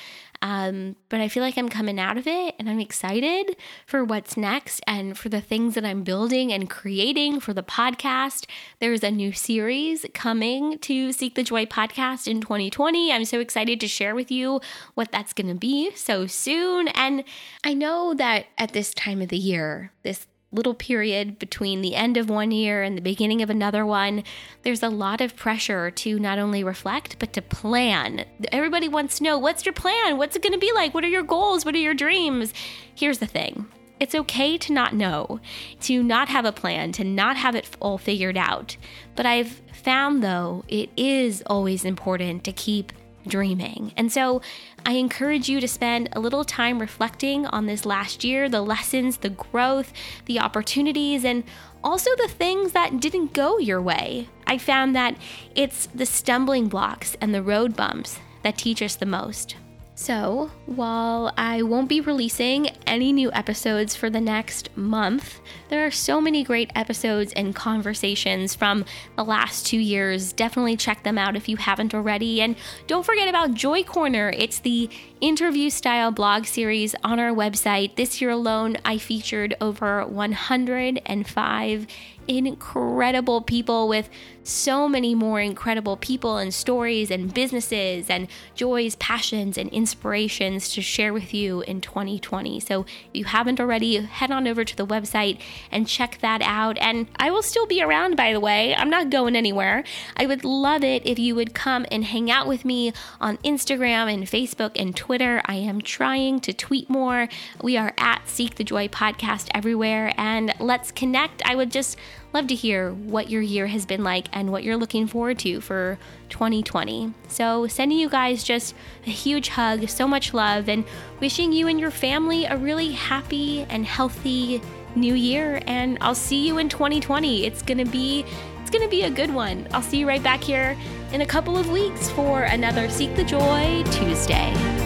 Um, 0.44 0.96
but 1.08 1.22
I 1.22 1.28
feel 1.28 1.42
like 1.42 1.56
I'm 1.56 1.70
coming 1.70 1.98
out 1.98 2.18
of 2.18 2.26
it 2.26 2.54
and 2.58 2.68
I'm 2.68 2.78
excited 2.78 3.56
for 3.86 4.04
what's 4.04 4.36
next 4.36 4.82
and 4.86 5.16
for 5.16 5.30
the 5.30 5.40
things 5.40 5.74
that 5.74 5.86
I'm 5.86 6.02
building 6.02 6.52
and 6.52 6.68
creating 6.68 7.40
for 7.40 7.54
the 7.54 7.62
podcast. 7.62 8.44
There's 8.78 9.02
a 9.02 9.10
new 9.10 9.32
series 9.32 10.04
coming 10.12 10.78
to 10.80 11.12
Seek 11.12 11.34
the 11.34 11.42
Joy 11.42 11.64
podcast 11.64 12.28
in 12.28 12.42
2020. 12.42 13.10
I'm 13.10 13.24
so 13.24 13.40
excited 13.40 13.80
to 13.80 13.88
share 13.88 14.14
with 14.14 14.30
you 14.30 14.60
what 14.92 15.10
that's 15.10 15.32
going 15.32 15.48
to 15.48 15.54
be 15.54 15.94
so 15.94 16.26
soon. 16.26 16.88
And 16.88 17.24
I 17.64 17.72
know 17.72 18.12
that 18.12 18.44
at 18.58 18.74
this 18.74 18.92
time 18.92 19.22
of 19.22 19.30
the 19.30 19.38
year, 19.38 19.92
this 20.02 20.26
little 20.54 20.74
period 20.74 21.38
between 21.38 21.82
the 21.82 21.94
end 21.94 22.16
of 22.16 22.30
one 22.30 22.50
year 22.50 22.82
and 22.82 22.96
the 22.96 23.02
beginning 23.02 23.42
of 23.42 23.50
another 23.50 23.84
one, 23.84 24.22
there's 24.62 24.82
a 24.82 24.88
lot 24.88 25.20
of 25.20 25.36
pressure 25.36 25.90
to 25.90 26.18
not 26.18 26.38
only 26.38 26.64
reflect, 26.64 27.18
but 27.18 27.32
to 27.32 27.42
plan. 27.42 28.24
Everybody 28.52 28.88
wants 28.88 29.18
to 29.18 29.24
know 29.24 29.38
what's 29.38 29.66
your 29.66 29.72
plan? 29.72 30.16
What's 30.16 30.36
it 30.36 30.42
going 30.42 30.52
to 30.52 30.58
be 30.58 30.72
like? 30.72 30.94
What 30.94 31.04
are 31.04 31.08
your 31.08 31.22
goals? 31.22 31.64
What 31.64 31.74
are 31.74 31.78
your 31.78 31.94
dreams? 31.94 32.54
Here's 32.94 33.18
the 33.18 33.26
thing 33.26 33.66
it's 34.00 34.14
okay 34.14 34.58
to 34.58 34.72
not 34.72 34.94
know, 34.94 35.40
to 35.80 36.02
not 36.02 36.28
have 36.28 36.44
a 36.44 36.52
plan, 36.52 36.92
to 36.92 37.04
not 37.04 37.36
have 37.36 37.54
it 37.54 37.76
all 37.80 37.98
figured 37.98 38.36
out. 38.36 38.76
But 39.14 39.26
I've 39.26 39.62
found, 39.72 40.22
though, 40.22 40.64
it 40.68 40.90
is 40.96 41.42
always 41.46 41.84
important 41.84 42.44
to 42.44 42.52
keep 42.52 42.92
dreaming. 43.26 43.92
And 43.96 44.12
so 44.12 44.42
I 44.84 44.92
encourage 44.92 45.48
you 45.48 45.60
to 45.60 45.68
spend 45.68 46.08
a 46.12 46.20
little 46.20 46.44
time 46.44 46.78
reflecting 46.78 47.46
on 47.46 47.66
this 47.66 47.86
last 47.86 48.24
year, 48.24 48.48
the 48.48 48.62
lessons, 48.62 49.18
the 49.18 49.30
growth, 49.30 49.92
the 50.26 50.40
opportunities, 50.40 51.24
and 51.24 51.44
also 51.82 52.10
the 52.16 52.28
things 52.28 52.72
that 52.72 53.00
didn't 53.00 53.32
go 53.32 53.58
your 53.58 53.80
way. 53.80 54.28
I 54.46 54.58
found 54.58 54.94
that 54.96 55.16
it's 55.54 55.86
the 55.86 56.06
stumbling 56.06 56.68
blocks 56.68 57.16
and 57.20 57.34
the 57.34 57.42
road 57.42 57.76
bumps 57.76 58.18
that 58.42 58.58
teach 58.58 58.82
us 58.82 58.96
the 58.96 59.06
most. 59.06 59.56
So, 59.96 60.50
while 60.66 61.32
I 61.36 61.62
won't 61.62 61.88
be 61.88 62.00
releasing 62.00 62.68
any 62.84 63.12
new 63.12 63.30
episodes 63.32 63.94
for 63.94 64.10
the 64.10 64.20
next 64.20 64.76
month, 64.76 65.40
there 65.74 65.84
are 65.84 65.90
so 65.90 66.20
many 66.20 66.44
great 66.44 66.70
episodes 66.76 67.32
and 67.32 67.52
conversations 67.52 68.54
from 68.54 68.84
the 69.16 69.24
last 69.24 69.66
two 69.66 69.76
years. 69.76 70.32
Definitely 70.32 70.76
check 70.76 71.02
them 71.02 71.18
out 71.18 71.34
if 71.34 71.48
you 71.48 71.56
haven't 71.56 71.92
already. 71.92 72.40
And 72.40 72.54
don't 72.86 73.04
forget 73.04 73.26
about 73.26 73.54
Joy 73.54 73.82
Corner. 73.82 74.32
It's 74.38 74.60
the 74.60 74.88
interview 75.20 75.70
style 75.70 76.12
blog 76.12 76.44
series 76.44 76.94
on 77.02 77.18
our 77.18 77.32
website. 77.32 77.96
This 77.96 78.20
year 78.20 78.30
alone, 78.30 78.76
I 78.84 78.98
featured 78.98 79.56
over 79.60 80.06
105 80.06 81.86
incredible 82.28 83.42
people 83.42 83.88
with 83.88 84.08
so 84.42 84.88
many 84.88 85.14
more 85.14 85.40
incredible 85.40 85.96
people 85.96 86.36
and 86.36 86.52
stories 86.52 87.10
and 87.10 87.32
businesses 87.32 88.10
and 88.10 88.28
joys, 88.54 88.94
passions, 88.96 89.56
and 89.56 89.70
inspirations 89.70 90.68
to 90.70 90.82
share 90.82 91.12
with 91.12 91.32
you 91.32 91.62
in 91.62 91.80
2020. 91.80 92.60
So 92.60 92.82
if 92.82 93.08
you 93.12 93.24
haven't 93.24 93.60
already, 93.60 93.96
head 93.96 94.30
on 94.30 94.46
over 94.46 94.64
to 94.64 94.76
the 94.76 94.86
website 94.86 95.40
and 95.70 95.88
check 95.88 96.18
that 96.20 96.42
out. 96.42 96.78
And 96.78 97.06
I 97.16 97.30
will 97.30 97.42
still 97.42 97.66
be 97.66 97.82
around, 97.82 98.16
by 98.16 98.32
the 98.32 98.40
way. 98.40 98.74
I'm 98.74 98.90
not 98.90 99.10
going 99.10 99.36
anywhere. 99.36 99.84
I 100.16 100.26
would 100.26 100.44
love 100.44 100.84
it 100.84 101.06
if 101.06 101.18
you 101.18 101.34
would 101.34 101.54
come 101.54 101.86
and 101.90 102.04
hang 102.04 102.30
out 102.30 102.46
with 102.46 102.64
me 102.64 102.92
on 103.20 103.38
Instagram 103.38 104.12
and 104.12 104.24
Facebook 104.24 104.72
and 104.76 104.96
Twitter. 104.96 105.42
I 105.46 105.56
am 105.56 105.80
trying 105.80 106.40
to 106.40 106.52
tweet 106.52 106.88
more. 106.88 107.28
We 107.62 107.76
are 107.76 107.92
at 107.98 108.28
Seek 108.28 108.56
the 108.56 108.64
Joy 108.64 108.88
Podcast 108.88 109.48
everywhere. 109.54 110.12
And 110.16 110.54
let's 110.58 110.90
connect. 110.90 111.42
I 111.44 111.54
would 111.54 111.70
just 111.70 111.96
love 112.34 112.48
to 112.48 112.54
hear 112.54 112.92
what 112.92 113.30
your 113.30 113.40
year 113.40 113.68
has 113.68 113.86
been 113.86 114.02
like 114.02 114.28
and 114.32 114.50
what 114.50 114.64
you're 114.64 114.76
looking 114.76 115.06
forward 115.06 115.38
to 115.38 115.60
for 115.60 115.96
2020. 116.28 117.14
So, 117.28 117.68
sending 117.68 117.98
you 117.98 118.08
guys 118.08 118.42
just 118.42 118.74
a 119.06 119.10
huge 119.10 119.48
hug, 119.48 119.88
so 119.88 120.08
much 120.08 120.34
love, 120.34 120.68
and 120.68 120.84
wishing 121.20 121.52
you 121.52 121.68
and 121.68 121.78
your 121.78 121.92
family 121.92 122.44
a 122.44 122.56
really 122.56 122.90
happy 122.90 123.62
and 123.70 123.86
healthy 123.86 124.60
new 124.96 125.14
year. 125.14 125.60
And 125.66 125.98
I'll 126.00 126.14
see 126.14 126.46
you 126.46 126.58
in 126.58 126.68
2020. 126.68 127.44
It's 127.44 127.62
going 127.62 127.78
to 127.78 127.84
be 127.84 128.24
it's 128.60 128.70
going 128.70 128.82
to 128.82 128.88
be 128.88 129.02
a 129.02 129.10
good 129.10 129.32
one. 129.32 129.68
I'll 129.72 129.82
see 129.82 129.98
you 129.98 130.08
right 130.08 130.22
back 130.22 130.42
here 130.42 130.76
in 131.12 131.20
a 131.20 131.26
couple 131.26 131.56
of 131.56 131.70
weeks 131.70 132.10
for 132.10 132.42
another 132.42 132.88
Seek 132.88 133.14
the 133.14 133.24
Joy 133.24 133.84
Tuesday. 133.90 134.83